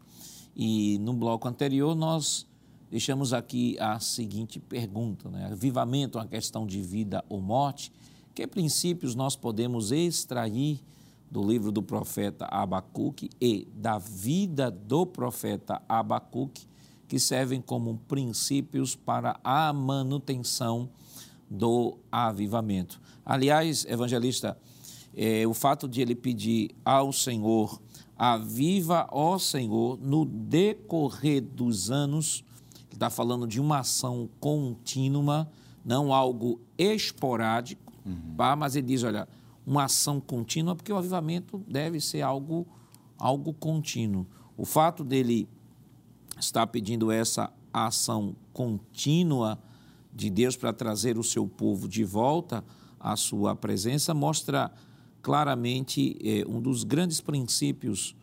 [0.54, 2.46] E no bloco anterior nós
[2.88, 5.48] deixamos aqui a seguinte pergunta: né?
[5.50, 7.90] avivamento é uma questão de vida ou morte?
[8.32, 10.78] Que princípios nós podemos extrair
[11.34, 16.64] do livro do profeta Abacuque e da vida do profeta Abacuque,
[17.08, 20.88] que servem como princípios para a manutenção
[21.50, 23.00] do avivamento?
[23.26, 24.56] Aliás, evangelista,
[25.12, 27.82] é, o fato de ele pedir ao Senhor,
[28.16, 32.44] aviva, ó Senhor, no decorrer dos anos,
[32.92, 35.50] está falando de uma ação contínua,
[35.84, 38.36] não algo esporádico, uhum.
[38.36, 38.54] tá?
[38.54, 39.26] mas ele diz, olha,
[39.66, 42.66] uma ação contínua, porque o avivamento deve ser algo,
[43.18, 44.26] algo contínuo.
[44.56, 45.48] O fato dele
[46.38, 49.58] estar pedindo essa ação contínua
[50.12, 52.64] de Deus para trazer o seu povo de volta
[53.00, 54.70] à sua presença mostra
[55.20, 58.14] claramente eh, um dos grandes princípios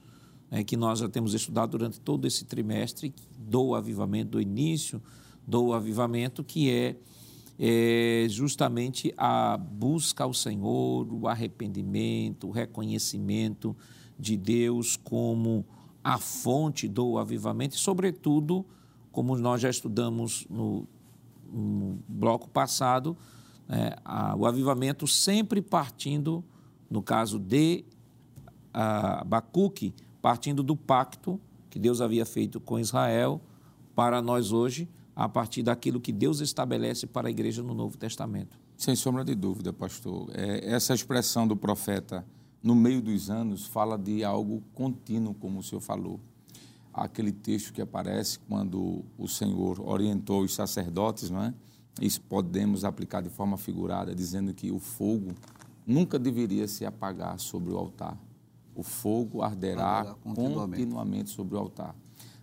[0.51, 5.01] é, que nós já temos estudado durante todo esse trimestre do avivamento, do início
[5.47, 6.95] do avivamento, que é,
[7.63, 13.77] é justamente a busca ao Senhor, o arrependimento, o reconhecimento
[14.17, 15.63] de Deus como
[16.03, 18.65] a fonte do avivamento e, sobretudo,
[19.11, 20.87] como nós já estudamos no,
[21.53, 23.15] no bloco passado,
[23.69, 26.43] é, a, o avivamento sempre partindo,
[26.89, 27.85] no caso de
[28.73, 31.39] Abacuque, partindo do pacto
[31.69, 33.39] que Deus havia feito com Israel
[33.93, 38.57] para nós hoje, a partir daquilo que Deus estabelece para a igreja no Novo Testamento.
[38.77, 40.29] Sem sombra de dúvida, pastor.
[40.33, 42.25] É, essa expressão do profeta
[42.63, 46.19] no meio dos anos fala de algo contínuo, como o senhor falou.
[46.93, 51.53] Aquele texto que aparece quando o Senhor orientou os sacerdotes, não é?
[52.01, 55.31] Isso podemos aplicar de forma figurada, dizendo que o fogo
[55.87, 58.17] nunca deveria se apagar sobre o altar.
[58.75, 60.79] O fogo arderá, Arderá continuamente.
[60.81, 61.95] continuamente sobre o altar.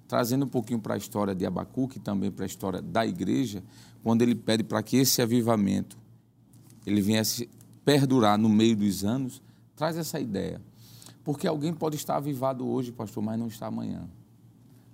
[0.09, 3.63] Trazendo um pouquinho para a história de Abacuque e também para a história da igreja,
[4.03, 5.97] quando ele pede para que esse avivamento
[6.87, 7.49] ele viesse
[7.85, 9.43] perdurar no meio dos anos,
[9.77, 10.61] traz essa ideia.
[11.23, 14.09] Porque alguém pode estar avivado hoje, pastor, mas não está amanhã.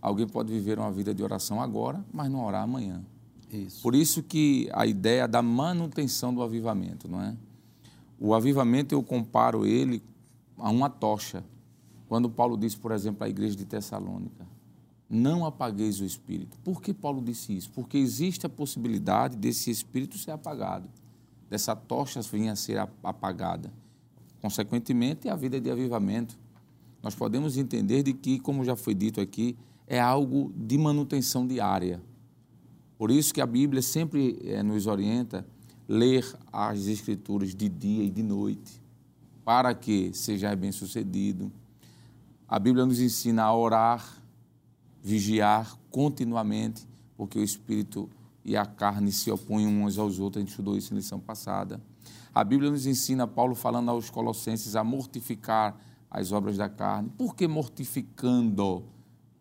[0.02, 3.02] Alguém pode viver uma vida de oração agora, mas não orar amanhã.
[3.50, 3.80] Isso.
[3.82, 7.36] Por isso que a ideia da manutenção do avivamento, não é?
[8.18, 10.02] O avivamento eu comparo ele
[10.58, 11.44] a uma tocha.
[12.08, 14.46] Quando Paulo disse, por exemplo, à igreja de Tessalônica,
[15.14, 16.58] não apagueis o espírito.
[16.64, 17.70] Por que Paulo disse isso?
[17.70, 20.88] Porque existe a possibilidade desse espírito ser apagado,
[21.48, 23.72] dessa tocha vir a ser apagada.
[24.42, 26.36] Consequentemente, a vida de avivamento.
[27.02, 29.56] Nós podemos entender de que, como já foi dito aqui,
[29.86, 32.02] é algo de manutenção diária.
[32.98, 35.46] Por isso que a Bíblia sempre eh, nos orienta
[35.86, 38.82] ler as Escrituras de dia e de noite,
[39.44, 41.52] para que seja bem sucedido.
[42.48, 44.24] A Bíblia nos ensina a orar,
[45.05, 48.09] vigiar continuamente, porque o Espírito
[48.42, 51.78] e a carne se opõem uns aos outros, a gente estudou isso em lição passada.
[52.34, 55.76] A Bíblia nos ensina, Paulo falando aos Colossenses, a mortificar
[56.11, 57.11] as obras da carne.
[57.18, 58.82] Por que mortificando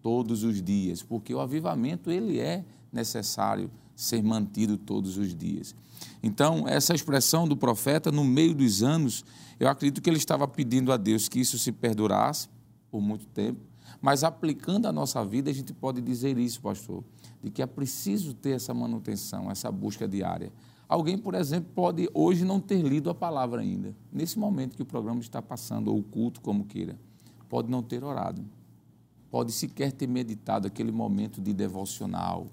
[0.01, 1.01] todos os dias?
[1.01, 5.73] Porque o avivamento, ele é necessário ser mantido todos os dias.
[6.21, 9.23] Então, essa expressão do profeta, no meio dos anos,
[9.59, 12.49] eu acredito que ele estava pedindo a Deus que isso se perdurasse
[12.91, 13.59] por muito tempo,
[14.03, 17.01] mas aplicando a nossa vida, a gente pode dizer isso, pastor,
[17.41, 20.51] de que é preciso ter essa manutenção, essa busca diária.
[20.89, 24.85] Alguém, por exemplo, pode hoje não ter lido a palavra ainda, nesse momento que o
[24.85, 26.99] programa está passando, ou o culto, como queira,
[27.47, 28.43] pode não ter orado,
[29.31, 32.47] pode sequer ter meditado aquele momento de devocional.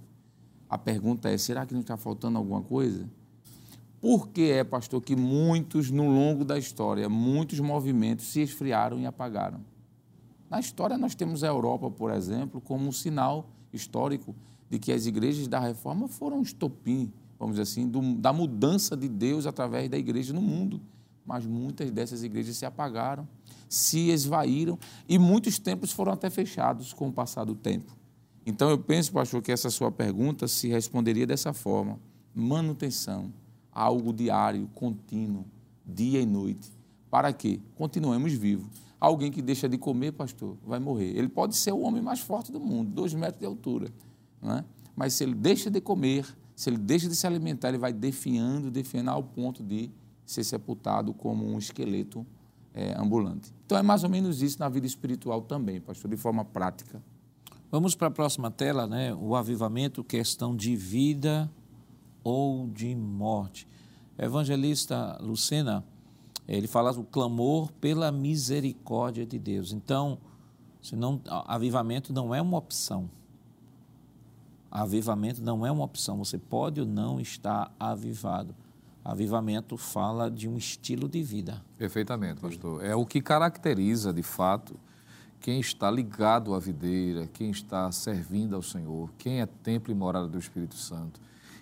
[0.68, 3.10] A pergunta é: será que não está faltando alguma coisa?
[4.00, 9.04] Por que é, pastor, que muitos, no longo da história, muitos movimentos se esfriaram e
[9.04, 9.68] apagaram?
[10.50, 14.34] Na história, nós temos a Europa, por exemplo, como um sinal histórico
[14.68, 18.96] de que as igrejas da reforma foram um estopim, vamos dizer assim, do, da mudança
[18.96, 20.80] de Deus através da igreja no mundo.
[21.24, 23.28] Mas muitas dessas igrejas se apagaram,
[23.68, 24.76] se esvaíram
[25.08, 27.96] e muitos templos foram até fechados com o passar do tempo.
[28.44, 32.00] Então, eu penso, pastor, que essa sua pergunta se responderia dessa forma:
[32.34, 33.32] manutenção,
[33.70, 35.44] algo diário, contínuo,
[35.86, 36.68] dia e noite.
[37.08, 38.89] Para que continuemos vivos.
[39.00, 41.16] Alguém que deixa de comer, pastor, vai morrer.
[41.16, 43.88] Ele pode ser o homem mais forte do mundo, dois metros de altura.
[44.42, 44.64] Não é?
[44.94, 48.70] Mas se ele deixa de comer, se ele deixa de se alimentar, ele vai definhando,
[48.70, 49.90] definhando ao ponto de
[50.26, 52.26] ser sepultado como um esqueleto
[52.74, 53.52] é, ambulante.
[53.64, 57.02] Então é mais ou menos isso na vida espiritual também, pastor, de forma prática.
[57.70, 59.14] Vamos para a próxima tela, né?
[59.14, 61.50] O avivamento, questão de vida
[62.22, 63.66] ou de morte.
[64.18, 65.84] Evangelista Lucena,
[66.56, 69.72] ele fala o clamor pela misericórdia de Deus.
[69.72, 70.18] Então,
[70.82, 73.08] senão, avivamento não é uma opção.
[74.68, 76.18] Avivamento não é uma opção.
[76.18, 78.54] Você pode ou não estar avivado.
[79.04, 81.64] Avivamento fala de um estilo de vida.
[81.78, 82.84] Perfeitamente, pastor.
[82.84, 84.74] É o que caracteriza, de fato,
[85.40, 90.28] quem está ligado à videira, quem está servindo ao Senhor, quem é templo e morada
[90.28, 91.20] do Espírito Santo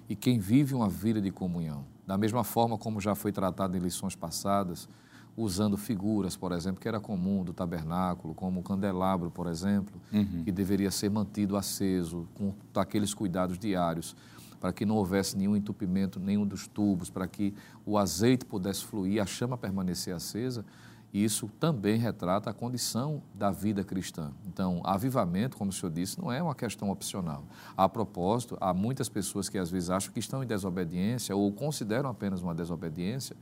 [0.08, 1.84] e quem vive uma vida de comunhão.
[2.06, 4.88] Da mesma forma como já foi tratado em lições passadas,
[5.36, 10.42] usando figuras, por exemplo, que era comum do tabernáculo, como o candelabro, por exemplo, uhum.
[10.44, 14.16] que deveria ser mantido aceso, com aqueles cuidados diários,
[14.60, 17.54] para que não houvesse nenhum entupimento, nenhum dos tubos, para que
[17.86, 20.64] o azeite pudesse fluir, a chama permanecer acesa.
[21.12, 24.30] Isso também retrata a condição da vida cristã.
[24.46, 27.44] Então, avivamento, como o senhor disse, não é uma questão opcional.
[27.76, 32.10] A propósito, há muitas pessoas que às vezes acham que estão em desobediência ou consideram
[32.10, 33.34] apenas uma desobediência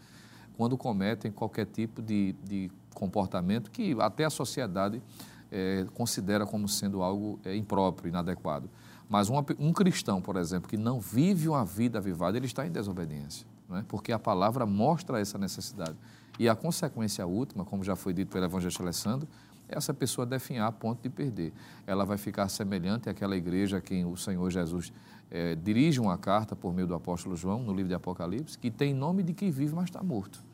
[0.57, 5.03] quando cometem qualquer tipo de, de comportamento que até a sociedade
[5.51, 8.71] é, considera como sendo algo é, impróprio, inadequado.
[9.09, 12.71] Mas uma, um cristão, por exemplo, que não vive uma vida avivada, ele está em
[12.71, 13.85] desobediência, né?
[13.89, 15.97] porque a palavra mostra essa necessidade.
[16.39, 19.29] E a consequência última, como já foi dito pelo evangelista Alessandro,
[19.69, 21.53] é essa pessoa definhar a ponto de perder.
[21.87, 24.93] Ela vai ficar semelhante àquela igreja a quem o Senhor Jesus
[25.31, 28.95] é, dirige uma carta por meio do apóstolo João, no livro de Apocalipse, que tem
[28.95, 30.45] nome de quem vive, mas está morto.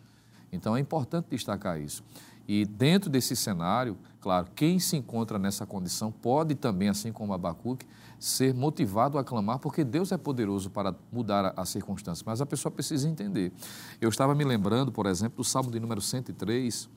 [0.50, 2.02] Então é importante destacar isso.
[2.46, 7.86] E dentro desse cenário, claro, quem se encontra nessa condição pode também, assim como Abacuque,
[8.18, 12.70] ser motivado a clamar, porque Deus é poderoso para mudar as circunstâncias, mas a pessoa
[12.70, 13.52] precisa entender.
[14.00, 16.88] Eu estava me lembrando, por exemplo, do Salmo de número 103,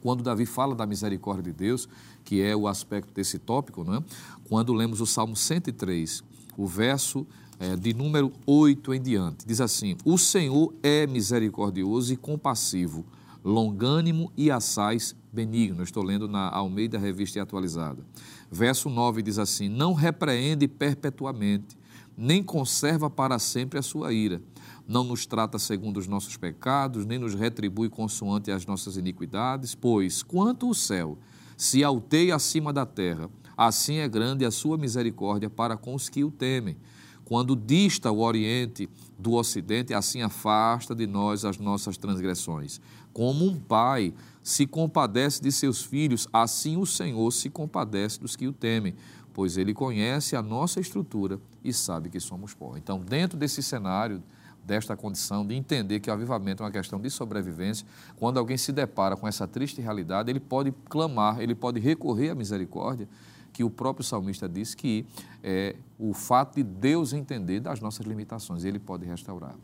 [0.00, 1.88] quando Davi fala da misericórdia de Deus,
[2.24, 4.02] que é o aspecto desse tópico, não é?
[4.48, 6.24] quando lemos o Salmo 103,
[6.56, 7.26] o verso
[7.60, 13.04] é, de número 8 em diante, diz assim: O Senhor é misericordioso e compassivo,
[13.44, 15.82] longânimo e assaz benigno.
[15.82, 18.04] Estou lendo na Almeida Revista Atualizada.
[18.50, 21.76] Verso 9 diz assim: Não repreende perpetuamente,
[22.16, 24.42] nem conserva para sempre a sua ira.
[24.86, 30.22] Não nos trata segundo os nossos pecados, nem nos retribui consoante as nossas iniquidades, pois,
[30.22, 31.18] quanto o céu
[31.56, 36.24] se alteia acima da terra, assim é grande a sua misericórdia para com os que
[36.24, 36.76] o temem.
[37.24, 38.88] Quando dista o Oriente
[39.18, 42.80] do Ocidente, assim afasta de nós as nossas transgressões.
[43.12, 48.46] Como um pai se compadece de seus filhos, assim o Senhor se compadece dos que
[48.46, 48.94] o temem,
[49.32, 52.76] pois ele conhece a nossa estrutura e sabe que somos pó.
[52.76, 54.22] Então, dentro desse cenário,
[54.64, 57.86] desta condição de entender que o avivamento é uma questão de sobrevivência,
[58.16, 62.34] quando alguém se depara com essa triste realidade, ele pode clamar, ele pode recorrer à
[62.34, 63.08] misericórdia,
[63.52, 65.04] que o próprio salmista diz que
[65.42, 69.54] é o fato de Deus entender das nossas limitações, ele pode restaurar.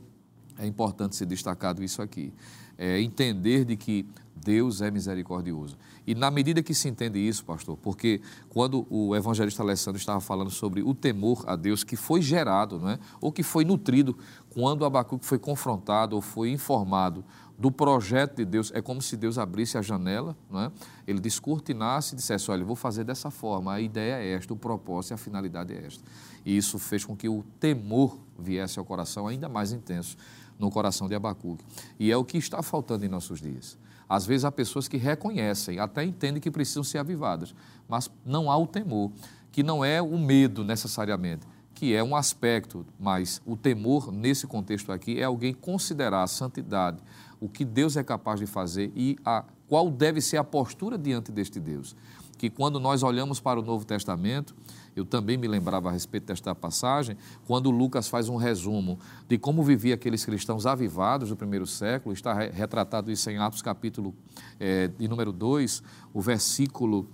[0.59, 2.33] É importante ser destacado isso aqui.
[2.77, 4.07] É entender de que
[4.45, 5.77] Deus é misericordioso.
[6.07, 10.51] E na medida que se entende isso, pastor, porque quando o evangelista Alessandro estava falando
[10.51, 12.99] sobre o temor a Deus que foi gerado, não é?
[13.21, 14.17] ou que foi nutrido
[14.51, 17.25] quando Abacuque foi confrontado ou foi informado
[17.59, 20.73] do projeto de Deus, é como se Deus abrisse a janela, não é?
[21.07, 25.11] ele descortinasse e dissesse, olha, vou fazer dessa forma, a ideia é esta, o propósito
[25.11, 26.03] e a finalidade é esta.
[26.47, 30.17] E isso fez com que o temor viesse ao coração ainda mais intenso
[30.59, 31.65] no coração de Abacuque.
[31.99, 33.79] E é o que está faltando em nossos dias.
[34.09, 37.55] Às vezes há pessoas que reconhecem, até entendem que precisam ser avivadas,
[37.87, 39.13] mas não há o temor,
[39.53, 44.91] que não é o medo necessariamente, que é um aspecto, mas o temor nesse contexto
[44.91, 46.99] aqui é alguém considerar a santidade,
[47.39, 51.31] o que Deus é capaz de fazer e a qual deve ser a postura diante
[51.31, 51.95] deste Deus.
[52.39, 54.57] Que quando nós olhamos para o Novo Testamento,
[54.99, 59.63] eu também me lembrava a respeito desta passagem, quando Lucas faz um resumo de como
[59.63, 64.15] viviam aqueles cristãos avivados do primeiro século, está retratado isso em Atos capítulo
[64.59, 65.83] é, de número 2,
[66.13, 67.09] o versículo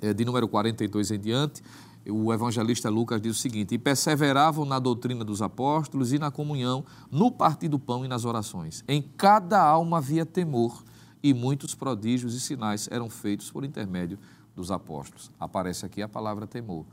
[0.00, 1.62] é, de número 42 em diante,
[2.08, 6.84] o evangelista Lucas diz o seguinte: E perseveravam na doutrina dos apóstolos e na comunhão,
[7.10, 8.84] no partir do pão e nas orações.
[8.86, 10.84] Em cada alma havia temor,
[11.22, 14.18] e muitos prodígios e sinais eram feitos por intermédio
[14.54, 15.32] dos apóstolos.
[15.40, 16.86] Aparece aqui a palavra temor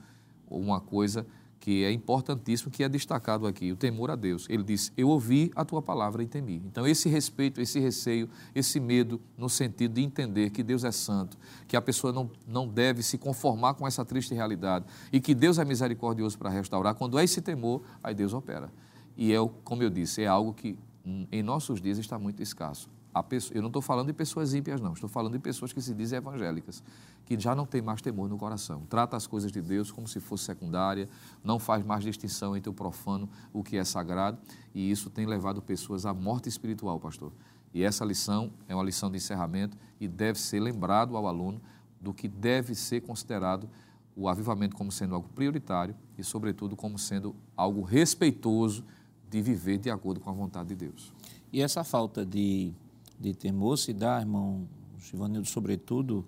[0.60, 1.26] uma coisa
[1.64, 4.45] que é importantíssimo, que é destacado aqui, o temor a Deus.
[4.49, 6.62] Ele diz: Eu ouvi a tua palavra e temi.
[6.66, 11.38] Então, esse respeito, esse receio, esse medo, no sentido de entender que Deus é santo,
[11.66, 15.58] que a pessoa não, não deve se conformar com essa triste realidade e que Deus
[15.58, 18.70] é misericordioso para restaurar, quando é esse temor, aí Deus opera.
[19.16, 22.89] E é, como eu disse, é algo que hum, em nossos dias está muito escasso.
[23.22, 24.93] Pessoa, eu não estou falando de pessoas ímpias, não.
[24.93, 26.84] Estou falando de pessoas que se dizem evangélicas,
[27.26, 28.84] que já não têm mais temor no coração.
[28.89, 31.07] Trata as coisas de Deus como se fosse secundária,
[31.43, 34.38] não faz mais distinção entre o profano e o que é sagrado,
[34.74, 37.32] e isso tem levado pessoas à morte espiritual, pastor.
[37.74, 41.61] E essa lição é uma lição de encerramento e deve ser lembrado ao aluno
[41.99, 43.69] do que deve ser considerado
[44.15, 48.84] o avivamento como sendo algo prioritário e, sobretudo, como sendo algo respeitoso
[49.28, 51.11] de viver de acordo com a vontade de Deus.
[51.51, 52.74] E essa falta de
[53.24, 54.67] de temor se dá, irmão
[54.99, 56.26] Givanildo, sobretudo,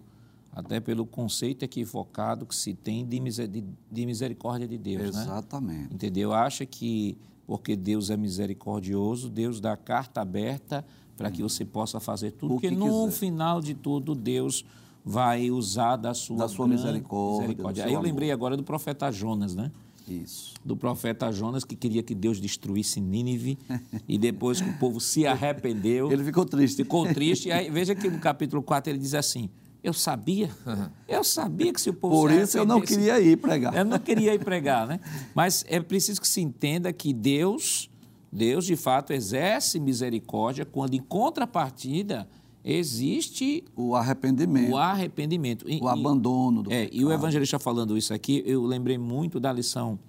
[0.56, 5.14] até pelo conceito equivocado que se tem de, misericórdia de Deus.
[5.14, 5.22] Né?
[5.22, 5.80] Exatamente.
[5.82, 5.90] Né?
[5.92, 6.32] Entendeu?
[6.32, 10.84] Acha que porque Deus é misericordioso, Deus dá carta aberta
[11.18, 13.12] para que você possa fazer tudo, porque no quiser.
[13.12, 14.66] final de tudo Deus
[15.04, 17.42] vai usar da sua, da sua misericórdia.
[17.42, 17.86] misericórdia.
[17.86, 19.72] Aí eu lembrei agora do profeta Jonas, né?
[20.08, 20.54] Isso.
[20.64, 23.58] Do profeta Jonas, que queria que Deus destruísse Nínive,
[24.08, 26.12] e depois que o povo se arrependeu.
[26.12, 26.84] Ele ficou triste.
[26.84, 27.50] Ficou triste.
[27.50, 29.50] E aí, veja que no capítulo 4 ele diz assim:
[29.86, 30.50] Eu sabia,
[31.08, 33.76] eu sabia que se o povo Por isso eu não queria ir pregar.
[33.76, 35.00] Eu não queria ir pregar, né?
[35.36, 37.88] Mas é preciso que se entenda que Deus,
[38.32, 42.28] Deus de fato exerce misericórdia quando, em contrapartida,
[42.64, 44.72] existe o arrependimento.
[44.72, 45.68] O arrependimento.
[45.68, 49.54] O e, abandono do é, E o evangelista falando isso aqui, eu lembrei muito da
[49.54, 50.00] lição,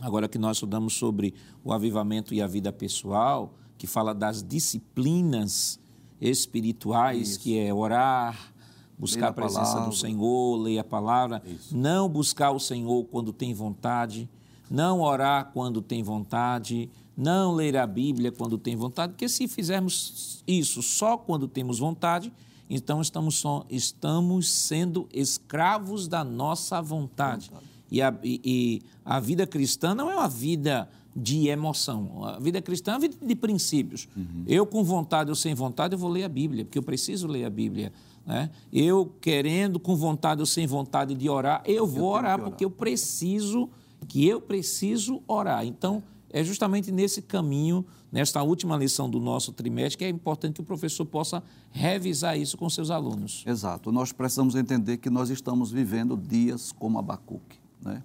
[0.00, 5.78] agora que nós estudamos sobre o avivamento e a vida pessoal, que fala das disciplinas
[6.18, 7.40] espirituais, isso.
[7.40, 8.54] que é orar,
[8.98, 9.90] buscar a, presença palavra.
[9.90, 11.76] do Senhor, ler a palavra, isso.
[11.76, 14.28] não buscar o Senhor quando tem vontade,
[14.70, 20.42] não orar quando tem vontade, não ler a Bíblia quando tem vontade, porque se fizermos
[20.46, 22.32] isso só quando temos vontade,
[22.70, 27.48] então estamos, só, estamos sendo escravos da nossa vontade.
[27.48, 27.66] vontade.
[27.90, 32.24] E, a, e, e a vida cristã não é uma vida de emoção.
[32.24, 34.08] A vida cristã é uma vida de princípios.
[34.16, 34.44] Uhum.
[34.46, 37.44] Eu, com vontade ou sem vontade, eu vou ler a Bíblia, porque eu preciso ler
[37.44, 37.92] a Bíblia.
[38.28, 38.50] Né?
[38.70, 42.62] Eu, querendo, com vontade ou sem vontade de orar, eu vou eu orar, orar, porque
[42.62, 43.70] eu preciso,
[44.06, 45.64] que eu preciso orar.
[45.64, 50.60] Então, é justamente nesse caminho, nesta última lição do nosso trimestre, que é importante que
[50.60, 53.44] o professor possa revisar isso com seus alunos.
[53.46, 53.90] Exato.
[53.90, 57.58] Nós precisamos entender que nós estamos vivendo dias como Abacuque.
[57.80, 58.04] Né?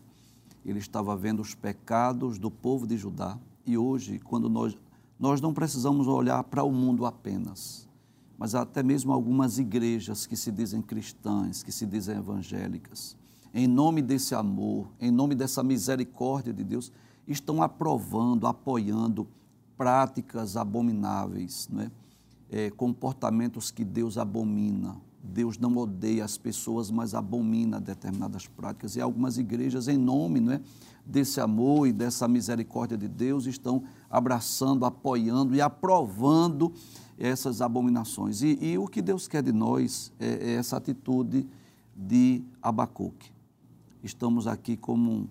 [0.65, 4.77] Ele estava vendo os pecados do povo de Judá e hoje, quando nós,
[5.19, 7.89] nós não precisamos olhar para o mundo apenas,
[8.37, 13.15] mas até mesmo algumas igrejas que se dizem cristãs, que se dizem evangélicas,
[13.53, 16.91] em nome desse amor, em nome dessa misericórdia de Deus,
[17.27, 19.27] estão aprovando, apoiando
[19.77, 21.91] práticas abomináveis, né?
[22.49, 24.95] É, comportamentos que Deus abomina.
[25.23, 28.95] Deus não odeia as pessoas, mas abomina determinadas práticas.
[28.95, 30.59] E algumas igrejas, em nome né,
[31.05, 36.73] desse amor e dessa misericórdia de Deus, estão abraçando, apoiando e aprovando
[37.17, 38.41] essas abominações.
[38.41, 41.47] E, e o que Deus quer de nós é, é essa atitude
[41.95, 43.31] de Abacuque.
[44.03, 45.29] Estamos aqui como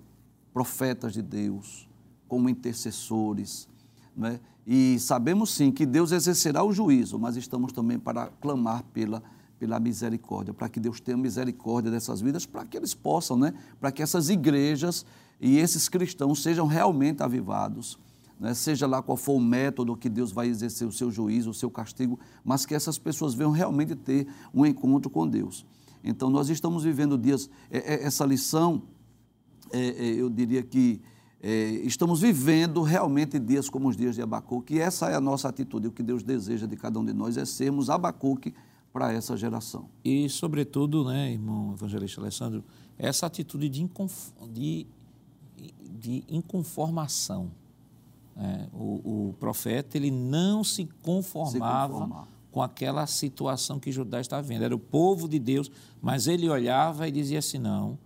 [0.53, 1.89] profetas de Deus,
[2.28, 3.68] como intercessores,
[4.16, 4.41] né?
[4.66, 9.22] e sabemos sim que Deus exercerá o juízo, mas estamos também para clamar pela,
[9.59, 13.55] pela misericórdia, para que Deus tenha misericórdia dessas vidas, para que eles possam, né?
[13.80, 15.05] para que essas igrejas
[15.41, 17.99] e esses cristãos sejam realmente avivados.
[18.43, 18.55] Né?
[18.55, 21.70] Seja lá qual for o método que Deus vai exercer o seu juízo, o seu
[21.70, 25.64] castigo, mas que essas pessoas venham realmente ter um encontro com Deus.
[26.03, 28.82] Então, nós estamos vivendo dias, é, é, essa lição
[29.70, 31.01] é, é, eu diria que
[31.40, 35.49] é, estamos vivendo realmente dias como os dias de Abacuque, e essa é a nossa
[35.49, 35.86] atitude.
[35.86, 38.53] O que Deus deseja de cada um de nós é sermos Abacuque
[38.93, 39.88] para essa geração.
[40.05, 42.64] E, sobretudo, né, irmão evangelista Alessandro,
[42.99, 44.32] essa atitude de, inconf...
[44.53, 44.84] de,
[45.97, 47.61] de inconformação.
[48.37, 54.43] É, o, o, profeta ele não se conformava se com aquela situação que Judá estava
[54.43, 54.64] vendo.
[54.64, 55.70] Era o povo de Deus,
[56.01, 57.99] mas ele olhava e dizia assim: não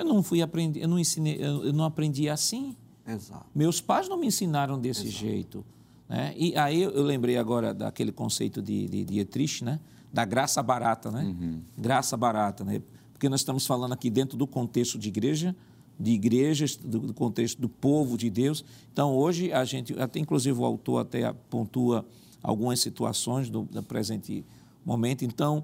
[0.00, 2.74] eu não fui aprender, eu não ensinei, eu não aprendi assim.
[3.06, 3.46] Exato.
[3.54, 5.18] Meus pais não me ensinaram desse Exato.
[5.18, 5.64] jeito.
[6.08, 6.32] Né?
[6.36, 9.78] E aí eu lembrei agora daquele conceito de, de Dietrich, né?
[10.12, 11.22] da graça barata, né?
[11.22, 11.60] Uhum.
[11.78, 12.82] Graça barata, né?
[13.12, 15.54] Porque nós estamos falando aqui dentro do contexto de igreja,
[16.00, 18.64] de igrejas, do, contexto do povo de Deus.
[18.90, 22.06] Então, hoje, a gente, até inclusive o autor até pontua
[22.42, 24.44] algumas situações do, do presente
[24.84, 25.26] momento.
[25.26, 25.62] Então,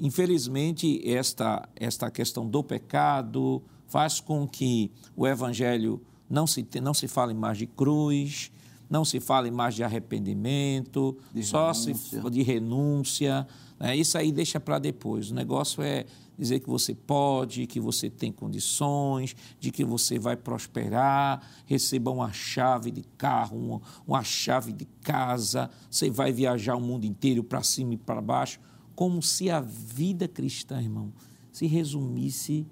[0.00, 6.00] infelizmente, esta, esta questão do pecado faz com que o evangelho
[6.30, 8.50] não se, não se fale mais de cruz,
[8.88, 12.22] não se fale mais de arrependimento, de só renúncia.
[12.22, 13.46] se de renúncia.
[13.78, 13.96] Né?
[13.96, 15.30] Isso aí deixa para depois.
[15.30, 16.06] O negócio é
[16.38, 22.32] dizer que você pode, que você tem condições, de que você vai prosperar, receba uma
[22.32, 27.62] chave de carro, uma, uma chave de casa, você vai viajar o mundo inteiro para
[27.62, 28.60] cima e para baixo
[28.98, 31.12] como se a vida cristã, irmão,
[31.52, 32.66] se resumisse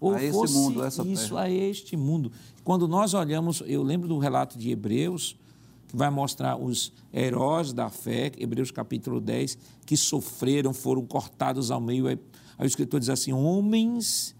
[0.00, 1.42] ou a fosse mundo, isso terra.
[1.42, 2.32] a este mundo.
[2.64, 5.36] Quando nós olhamos, eu lembro do relato de Hebreus,
[5.86, 11.82] que vai mostrar os heróis da fé, Hebreus capítulo 10, que sofreram, foram cortados ao
[11.82, 12.06] meio.
[12.58, 14.36] Aí, o escritor diz assim: homens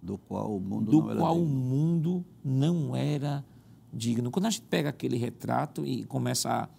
[0.00, 1.50] do qual o mundo do não era qual digno.
[1.50, 3.44] o mundo não era
[3.92, 4.30] digno.
[4.30, 6.70] Quando a gente pega aquele retrato e começa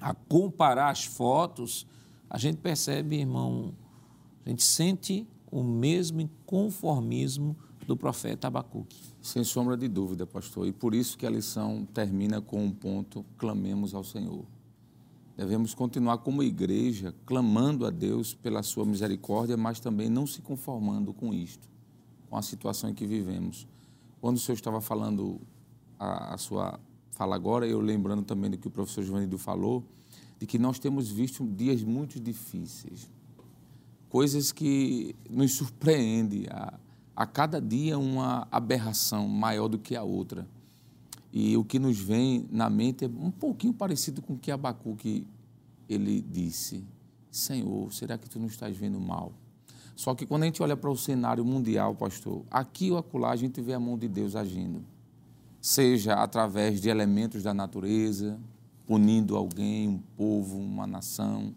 [0.00, 1.86] a, a comparar as fotos,
[2.28, 3.74] a gente percebe, irmão,
[4.44, 9.02] a gente sente o mesmo inconformismo do profeta Abacuque.
[9.20, 10.66] Sem sombra de dúvida, pastor.
[10.66, 14.44] E por isso que a lição termina com um ponto: clamemos ao Senhor.
[15.40, 21.14] Devemos continuar como igreja, clamando a Deus pela sua misericórdia, mas também não se conformando
[21.14, 21.66] com isto,
[22.28, 23.66] com a situação em que vivemos.
[24.20, 25.40] Quando o senhor estava falando
[25.98, 26.78] a, a sua
[27.12, 29.82] fala agora, eu lembrando também do que o professor Joanildo falou,
[30.38, 33.10] de que nós temos visto dias muito difíceis,
[34.10, 36.48] coisas que nos surpreendem.
[36.50, 36.78] A,
[37.16, 40.46] a cada dia uma aberração maior do que a outra.
[41.32, 45.26] E o que nos vem na mente é um pouquinho parecido com o que Abacuque
[45.88, 46.84] ele disse:
[47.30, 49.32] Senhor, será que tu não estás vendo mal?
[49.94, 53.36] Só que quando a gente olha para o cenário mundial, pastor, aqui ou acolá a
[53.36, 54.82] gente vê a mão de Deus agindo.
[55.60, 58.40] Seja através de elementos da natureza,
[58.86, 61.54] punindo alguém, um povo, uma nação.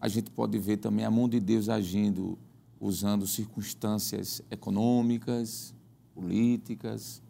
[0.00, 2.38] A gente pode ver também a mão de Deus agindo
[2.80, 5.74] usando circunstâncias econômicas,
[6.14, 7.22] políticas,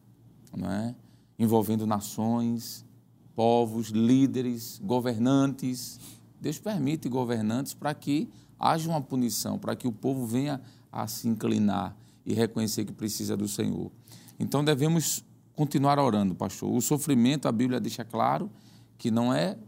[0.57, 0.95] não é?
[1.39, 2.85] Envolvendo nações,
[3.35, 6.01] povos, líderes, governantes.
[6.41, 10.61] Deus permite governantes para que haja uma punição, para que o povo venha
[10.91, 13.91] a se inclinar e reconhecer que precisa do Senhor.
[14.39, 16.71] Então devemos continuar orando, pastor.
[16.73, 18.51] O sofrimento, a Bíblia deixa claro,
[18.99, 19.59] que não é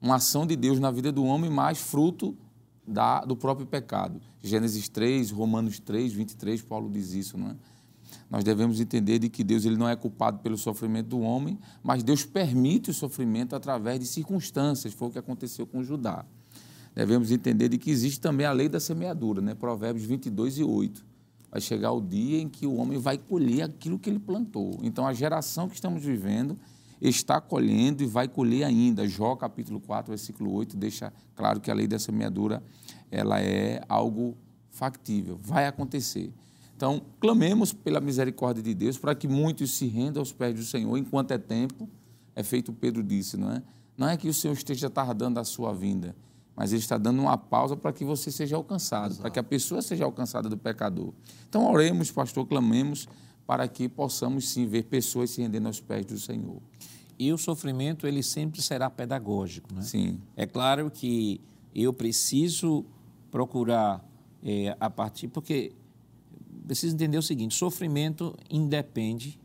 [0.00, 2.36] uma ação de Deus na vida do homem, mas fruto
[2.86, 4.20] da, do próprio pecado.
[4.42, 7.56] Gênesis 3, Romanos 3, 23, Paulo diz isso, não é?
[8.30, 12.02] Nós devemos entender de que Deus ele não é culpado pelo sofrimento do homem, mas
[12.02, 16.24] Deus permite o sofrimento através de circunstâncias, foi o que aconteceu com Judá.
[16.94, 19.54] Devemos entender de que existe também a lei da semeadura, né?
[19.54, 21.04] Provérbios 22 e 8.
[21.50, 24.78] Vai chegar o dia em que o homem vai colher aquilo que ele plantou.
[24.82, 26.58] Então, a geração que estamos vivendo
[27.00, 29.06] está colhendo e vai colher ainda.
[29.08, 32.62] Jó, capítulo 4, versículo 8, deixa claro que a lei da semeadura
[33.10, 34.36] ela é algo
[34.70, 36.32] factível, vai acontecer.
[36.82, 40.98] Então, clamemos pela misericórdia de Deus para que muitos se rendam aos pés do Senhor
[40.98, 41.88] enquanto é tempo.
[42.34, 43.62] É feito Pedro disse, não é?
[43.96, 46.16] Não é que o Senhor esteja tardando a sua vinda,
[46.56, 49.20] mas Ele está dando uma pausa para que você seja alcançado, Exato.
[49.20, 51.12] para que a pessoa seja alcançada do pecador.
[51.48, 53.06] Então, oremos, pastor, clamemos
[53.46, 56.60] para que possamos sim ver pessoas se rendendo aos pés do Senhor.
[57.16, 59.82] E o sofrimento, ele sempre será pedagógico, né?
[59.82, 60.18] Sim.
[60.34, 61.40] É claro que
[61.72, 62.84] eu preciso
[63.30, 64.04] procurar
[64.42, 65.28] é, a partir.
[65.28, 65.76] Porque
[66.66, 69.38] precisa entender o seguinte: sofrimento independe,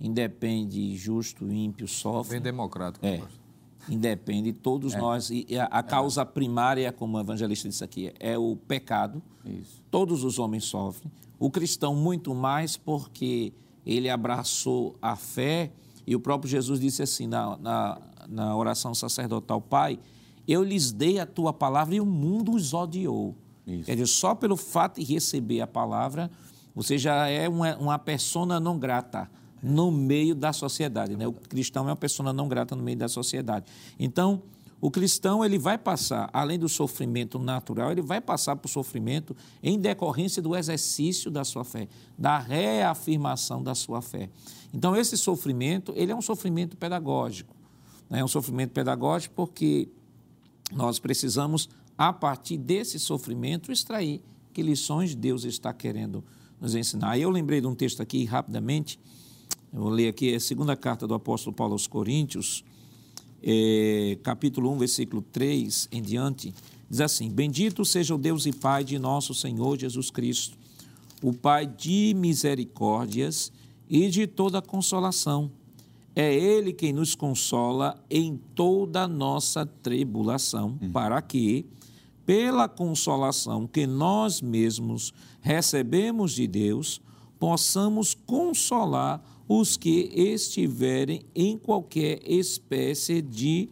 [0.00, 2.34] independe justo, ímpio, sofre.
[2.34, 3.04] Bem democrático.
[3.04, 3.22] É.
[3.88, 4.98] Independe, todos é.
[4.98, 5.30] nós.
[5.30, 6.24] E a, a causa é.
[6.24, 9.22] primária, como o evangelista disse aqui, é o pecado.
[9.44, 9.82] Isso.
[9.90, 11.10] Todos os homens sofrem.
[11.38, 13.52] O cristão, muito mais, porque
[13.84, 15.70] ele abraçou a fé.
[16.06, 19.98] E o próprio Jesus disse assim na, na, na oração sacerdotal: Pai,
[20.46, 23.34] eu lhes dei a tua palavra e o mundo os odiou.
[23.66, 23.84] Isso.
[23.84, 26.30] Quer dizer, só pelo fato de receber a palavra,
[26.74, 29.30] você já é uma, uma persona não grata
[29.62, 31.16] no meio da sociedade.
[31.16, 31.26] Né?
[31.26, 33.66] O cristão é uma persona não grata no meio da sociedade.
[33.98, 34.42] Então,
[34.80, 39.78] o cristão ele vai passar, além do sofrimento natural, ele vai passar por sofrimento em
[39.78, 41.88] decorrência do exercício da sua fé,
[42.18, 44.28] da reafirmação da sua fé.
[44.74, 47.54] Então, esse sofrimento, ele é um sofrimento pedagógico.
[48.10, 48.18] Né?
[48.18, 49.88] É um sofrimento pedagógico porque
[50.70, 54.20] nós precisamos a partir desse sofrimento, extrair
[54.52, 56.24] que lições Deus está querendo
[56.60, 57.18] nos ensinar.
[57.18, 58.98] Eu lembrei de um texto aqui rapidamente,
[59.72, 62.64] eu vou ler aqui, é a segunda carta do apóstolo Paulo aos Coríntios,
[63.42, 66.54] é, capítulo 1, versículo 3 em diante,
[66.88, 70.56] diz assim: Bendito seja o Deus e Pai de nosso Senhor Jesus Cristo,
[71.22, 73.52] o Pai de misericórdias
[73.88, 75.50] e de toda consolação
[76.16, 80.92] é Ele quem nos consola em toda nossa tribulação, uhum.
[80.92, 81.66] para que,
[82.26, 87.00] pela consolação que nós mesmos recebemos de Deus,
[87.38, 93.68] possamos consolar os que estiverem em qualquer espécie de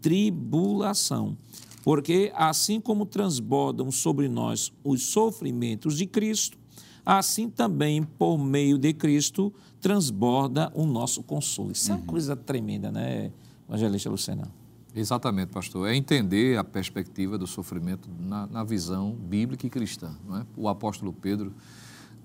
[0.00, 1.36] tribulação.
[1.82, 6.58] Porque assim como transbordam sobre nós os sofrimentos de Cristo,
[7.04, 11.72] assim também por meio de Cristo transborda o nosso consolo.
[11.72, 12.06] Isso é uma uhum.
[12.06, 13.30] coisa tremenda, né,
[13.68, 14.63] Evangelista Lucena?
[14.94, 15.88] Exatamente, pastor.
[15.88, 20.16] É entender a perspectiva do sofrimento na, na, visão bíblica e cristã.
[20.40, 20.46] É?
[20.56, 21.52] O apóstolo Pedro,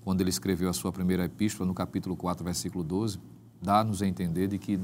[0.04, 3.18] quando ele escreveu a sua primeira epístola, no capítulo 4, versículo 12,
[3.60, 4.78] dá-nos a entender de que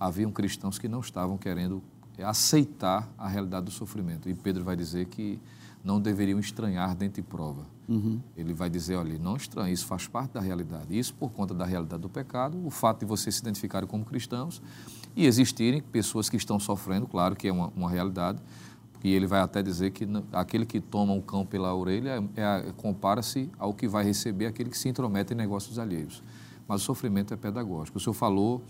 [0.00, 1.80] haviam cristãos que não estavam querendo
[2.24, 4.28] aceitar a realidade do sofrimento.
[4.28, 5.40] E Pedro vai dizer que
[5.84, 7.64] não deveriam estranhar dentro de prova.
[7.88, 8.20] Uhum.
[8.36, 10.98] Ele vai dizer, olha, não estranhe, isso faz parte da realidade.
[10.98, 14.60] Isso por conta da realidade do pecado, o fato de vocês se identificarem como cristãos
[15.18, 18.40] e existirem pessoas que estão sofrendo, claro que é uma, uma realidade,
[19.02, 22.72] e ele vai até dizer que aquele que toma o cão pela orelha é, é,
[22.76, 26.22] compara-se ao que vai receber aquele que se intromete em negócios alheios.
[26.68, 27.98] Mas o sofrimento é pedagógico.
[27.98, 28.62] O senhor falou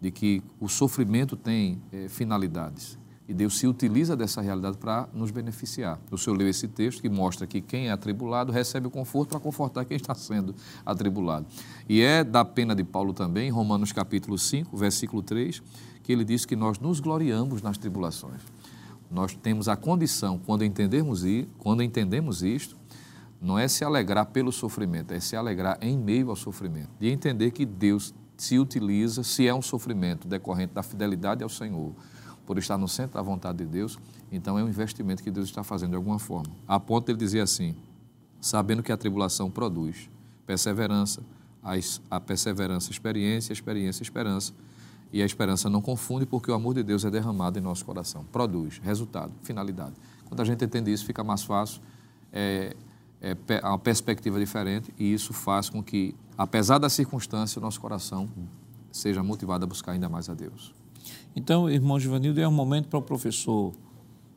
[0.00, 2.98] de que o sofrimento tem é, finalidades.
[3.30, 6.00] E Deus se utiliza dessa realidade para nos beneficiar.
[6.10, 9.38] O senhor leu esse texto que mostra que quem é atribulado recebe o conforto para
[9.38, 10.52] confortar quem está sendo
[10.84, 11.46] atribulado.
[11.88, 15.62] E é da pena de Paulo também, em Romanos capítulo 5, versículo 3,
[16.02, 18.42] que ele diz que nós nos gloriamos nas tribulações.
[19.08, 21.22] Nós temos a condição, quando entendemos,
[21.58, 22.76] quando entendemos isto,
[23.40, 26.90] não é se alegrar pelo sofrimento, é se alegrar em meio ao sofrimento.
[27.00, 31.94] E entender que Deus se utiliza, se é um sofrimento decorrente da fidelidade ao Senhor,
[32.50, 33.96] por estar no centro da vontade de Deus,
[34.32, 36.52] então é um investimento que Deus está fazendo de alguma forma.
[36.66, 37.76] A ponto de ele dizer assim,
[38.40, 40.10] sabendo que a tribulação produz
[40.44, 41.22] perseverança,
[42.10, 44.52] a perseverança, experiência, a experiência, esperança.
[45.12, 48.24] E a esperança não confunde porque o amor de Deus é derramado em nosso coração.
[48.32, 49.94] Produz resultado, finalidade.
[50.24, 51.80] Quando a gente entende isso, fica mais fácil,
[52.32, 52.74] é,
[53.20, 58.28] é uma perspectiva diferente e isso faz com que, apesar da circunstância, o nosso coração
[58.90, 60.79] seja motivado a buscar ainda mais a Deus.
[61.34, 63.72] Então, irmão Givanildo, é um momento para o professor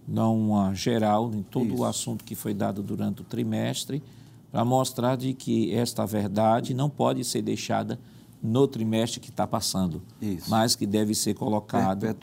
[0.07, 1.81] dar uma geral em todo Isso.
[1.81, 4.03] o assunto que foi dado durante o trimestre,
[4.51, 7.99] para mostrar de que esta verdade não pode ser deixada
[8.41, 10.49] no trimestre que está passando, Isso.
[10.49, 12.13] mas que deve ser colocada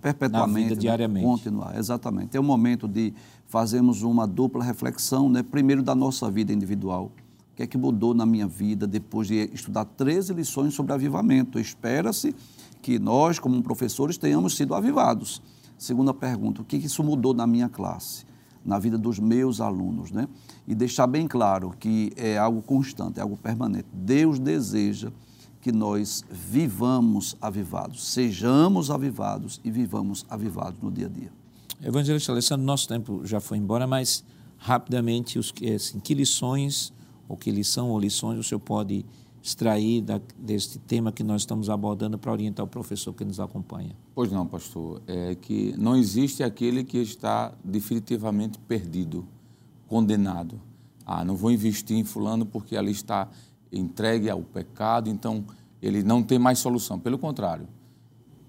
[0.00, 0.80] perpetuamente, na vida né?
[0.80, 1.26] diariamente.
[1.26, 2.36] Continuar, exatamente.
[2.36, 3.12] É o momento de
[3.46, 5.42] fazermos uma dupla reflexão, né?
[5.42, 7.12] primeiro da nossa vida individual,
[7.58, 11.58] que é que mudou na minha vida depois de estudar 13 lições sobre avivamento?
[11.58, 12.32] Espera-se
[12.82, 15.42] que nós, como professores, tenhamos sido avivados.
[15.76, 18.24] Segunda pergunta, o que isso mudou na minha classe,
[18.64, 20.28] na vida dos meus alunos, né?
[20.66, 23.86] E deixar bem claro que é algo constante, é algo permanente.
[23.92, 25.10] Deus deseja
[25.60, 31.32] que nós vivamos avivados, sejamos avivados e vivamos avivados no dia a dia.
[31.82, 34.24] Evangelista Alessandro, nosso tempo já foi embora, mas
[34.56, 36.92] rapidamente, os, assim, que lições
[37.28, 39.04] ou que lição ou lições o senhor pode
[39.48, 43.96] extrair da, deste tema que nós estamos abordando para orientar o professor que nos acompanha?
[44.14, 45.02] Pois não, pastor.
[45.06, 49.26] É que não existe aquele que está definitivamente perdido,
[49.86, 50.60] condenado.
[51.04, 53.28] Ah, não vou investir em fulano porque ali está
[53.72, 55.44] entregue ao pecado, então
[55.80, 56.98] ele não tem mais solução.
[56.98, 57.66] Pelo contrário,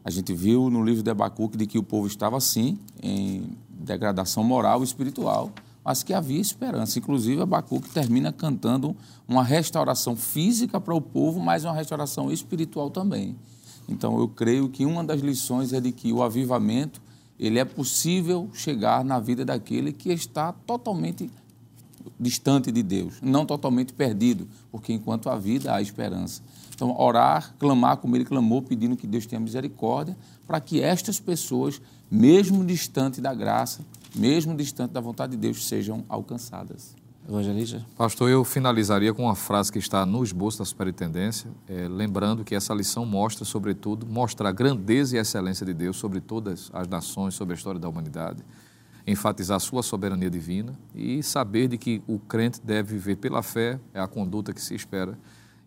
[0.04, 4.44] a gente viu no livro de Abacuque de que o povo estava assim, em degradação
[4.44, 5.52] moral e espiritual,
[5.90, 7.00] mas que havia esperança.
[7.00, 8.96] Inclusive, Abacuque termina cantando
[9.28, 13.36] uma restauração física para o povo, mas uma restauração espiritual também.
[13.88, 17.02] Então, eu creio que uma das lições é de que o avivamento
[17.40, 21.28] ele é possível chegar na vida daquele que está totalmente
[22.20, 26.44] distante de Deus, não totalmente perdido, porque enquanto há vida há esperança.
[26.76, 31.82] Então, orar, clamar como ele clamou, pedindo que Deus tenha misericórdia, para que estas pessoas,
[32.12, 33.82] mesmo distante da graça,
[34.16, 36.96] mesmo distante da vontade de Deus, sejam alcançadas.
[37.28, 37.86] Evangelista?
[37.96, 42.56] Pastor, eu finalizaria com uma frase que está no esboço da superintendência, é, lembrando que
[42.56, 46.88] essa lição mostra, sobretudo, mostra a grandeza e a excelência de Deus sobre todas as
[46.88, 48.44] nações, sobre a história da humanidade,
[49.06, 53.80] enfatizar a sua soberania divina e saber de que o crente deve viver pela fé,
[53.94, 55.16] é a conduta que se espera,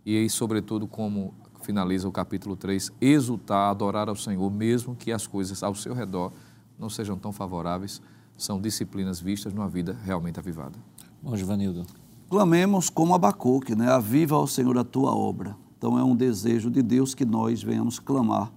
[0.05, 1.32] e aí, sobretudo, como
[1.62, 6.32] finaliza o capítulo 3, exultar, adorar ao Senhor, mesmo que as coisas ao seu redor
[6.77, 8.02] não sejam tão favoráveis,
[8.43, 10.77] são disciplinas vistas numa vida realmente avivada.
[11.23, 11.86] Bom, Givanildo.
[12.28, 13.89] Clamemos como Abacuque, né?
[13.89, 15.56] Aviva ao Senhor a tua obra.
[15.78, 18.52] Então é um desejo de Deus que nós venhamos clamar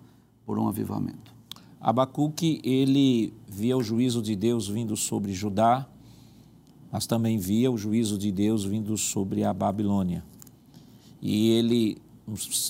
[0.45, 1.35] por um avivamento.
[1.79, 5.87] Abacuque, ele via o juízo de Deus vindo sobre Judá,
[6.91, 10.23] mas também via o juízo de Deus vindo sobre a Babilônia.
[11.21, 11.97] E ele,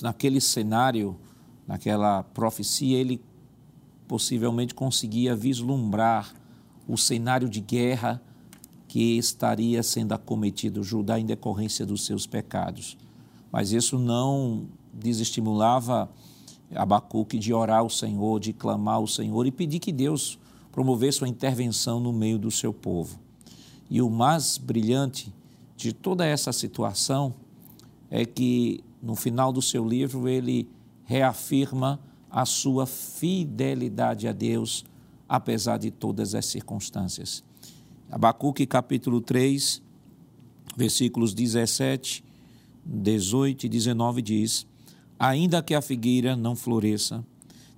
[0.02, 1.16] naquele cenário,
[1.66, 3.22] naquela profecia, ele
[4.06, 6.34] possivelmente conseguia vislumbrar
[6.86, 8.22] o cenário de guerra
[8.88, 12.96] que estaria sendo acometido Judá em decorrência dos seus pecados.
[13.50, 16.10] Mas isso não desestimulava
[16.74, 20.38] Abacuque de orar ao Senhor, de clamar ao Senhor e pedir que Deus
[20.72, 23.18] promovesse uma intervenção no meio do seu povo.
[23.88, 25.32] E o mais brilhante
[25.76, 27.34] de toda essa situação
[28.10, 30.68] é que no final do seu livro ele
[31.04, 32.00] reafirma
[32.30, 34.84] a sua fidelidade a Deus
[35.28, 37.42] apesar de todas as circunstâncias.
[38.10, 39.82] Abacuque capítulo 3,
[40.76, 42.24] versículos 17,
[42.84, 44.66] 18 e 19 diz:
[45.18, 47.24] Ainda que a figueira não floresça,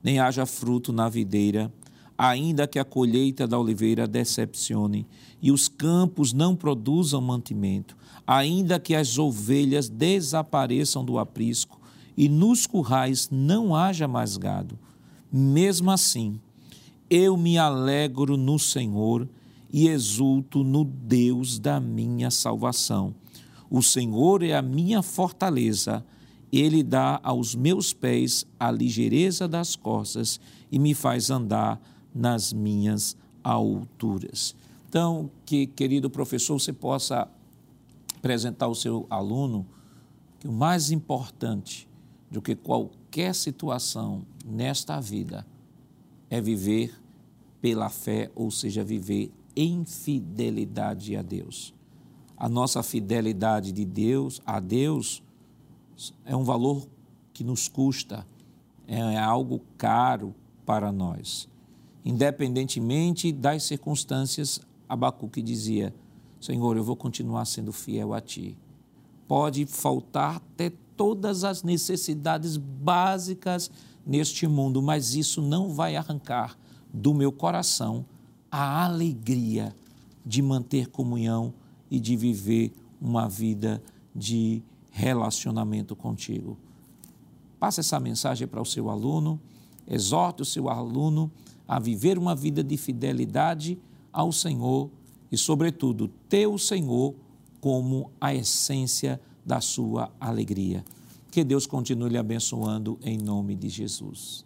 [0.02, 1.72] nem haja fruto na videira,
[2.16, 5.06] ainda que a colheita da oliveira decepcione
[5.40, 7.96] e os campos não produzam mantimento,
[8.26, 11.80] ainda que as ovelhas desapareçam do aprisco
[12.16, 14.76] e nos currais não haja mais gado,
[15.32, 16.40] mesmo assim
[17.10, 19.28] eu me alegro no Senhor
[19.72, 23.14] e exulto no Deus da minha salvação.
[23.70, 26.04] O Senhor é a minha fortaleza,
[26.50, 30.40] ele dá aos meus pés a ligeireza das costas
[30.72, 31.80] e me faz andar
[32.14, 34.54] nas minhas alturas.
[34.88, 37.28] Então, que querido professor, você possa
[38.16, 39.66] apresentar ao seu aluno
[40.40, 41.86] que o mais importante
[42.30, 45.46] do que qualquer situação nesta vida
[46.30, 46.94] é viver
[47.60, 51.74] pela fé, ou seja, viver em fidelidade a Deus.
[52.36, 55.22] A nossa fidelidade de Deus a Deus
[56.24, 56.86] é um valor
[57.32, 58.26] que nos custa,
[58.86, 60.34] é algo caro
[60.64, 61.48] para nós.
[62.04, 65.94] Independentemente das circunstâncias, Abacuque dizia:
[66.40, 68.56] Senhor, eu vou continuar sendo fiel a Ti.
[69.26, 73.70] Pode faltar até todas as necessidades básicas
[74.08, 76.58] neste mundo, mas isso não vai arrancar
[76.92, 78.06] do meu coração
[78.50, 79.76] a alegria
[80.24, 81.52] de manter comunhão
[81.90, 83.82] e de viver uma vida
[84.16, 86.56] de relacionamento contigo.
[87.60, 89.38] Passe essa mensagem para o seu aluno,
[89.86, 91.30] exorte o seu aluno
[91.66, 93.78] a viver uma vida de fidelidade
[94.10, 94.90] ao Senhor
[95.30, 97.14] e, sobretudo, ter o Senhor
[97.60, 100.82] como a essência da sua alegria.
[101.30, 104.44] Que Deus continue lhe abençoando em nome de Jesus.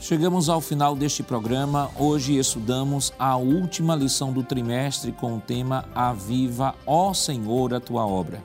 [0.00, 1.90] Chegamos ao final deste programa.
[1.98, 8.06] Hoje estudamos a última lição do trimestre com o tema Aviva, ó Senhor, a tua
[8.06, 8.42] obra.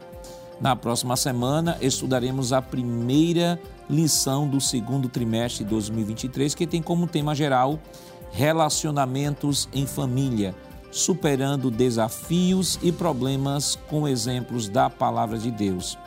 [0.60, 3.60] Na próxima semana estudaremos a primeira
[3.90, 7.80] lição do segundo trimestre de 2023, que tem como tema geral
[8.32, 10.56] Relacionamentos em família,
[10.94, 15.98] superando desafios e problemas com exemplos da palavra de Deus.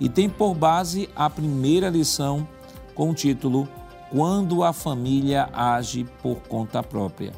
[0.00, 2.48] E tem por base a primeira lição
[2.94, 3.68] com o título
[4.10, 7.32] quando a família age por conta própria.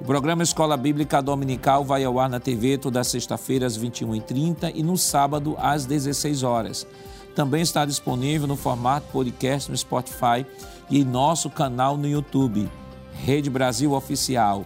[0.00, 4.82] O programa Escola Bíblica Dominical vai ao ar na TV toda sexta-feira às 21h30 e
[4.82, 6.86] no sábado às 16 horas.
[7.34, 10.46] Também está disponível no formato podcast no Spotify
[10.88, 12.68] e em nosso canal no YouTube,
[13.12, 14.64] Rede Brasil Oficial.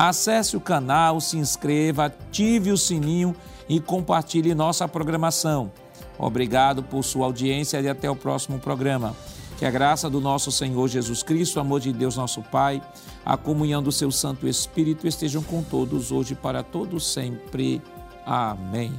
[0.00, 3.36] Acesse o canal, se inscreva, ative o sininho
[3.68, 5.70] e compartilhe nossa programação.
[6.18, 9.14] Obrigado por sua audiência e até o próximo programa.
[9.58, 12.80] Que a graça do nosso Senhor Jesus Cristo, o amor de Deus nosso Pai,
[13.22, 17.82] a comunhão do seu Santo Espírito estejam com todos hoje para todos sempre.
[18.24, 18.94] Amém.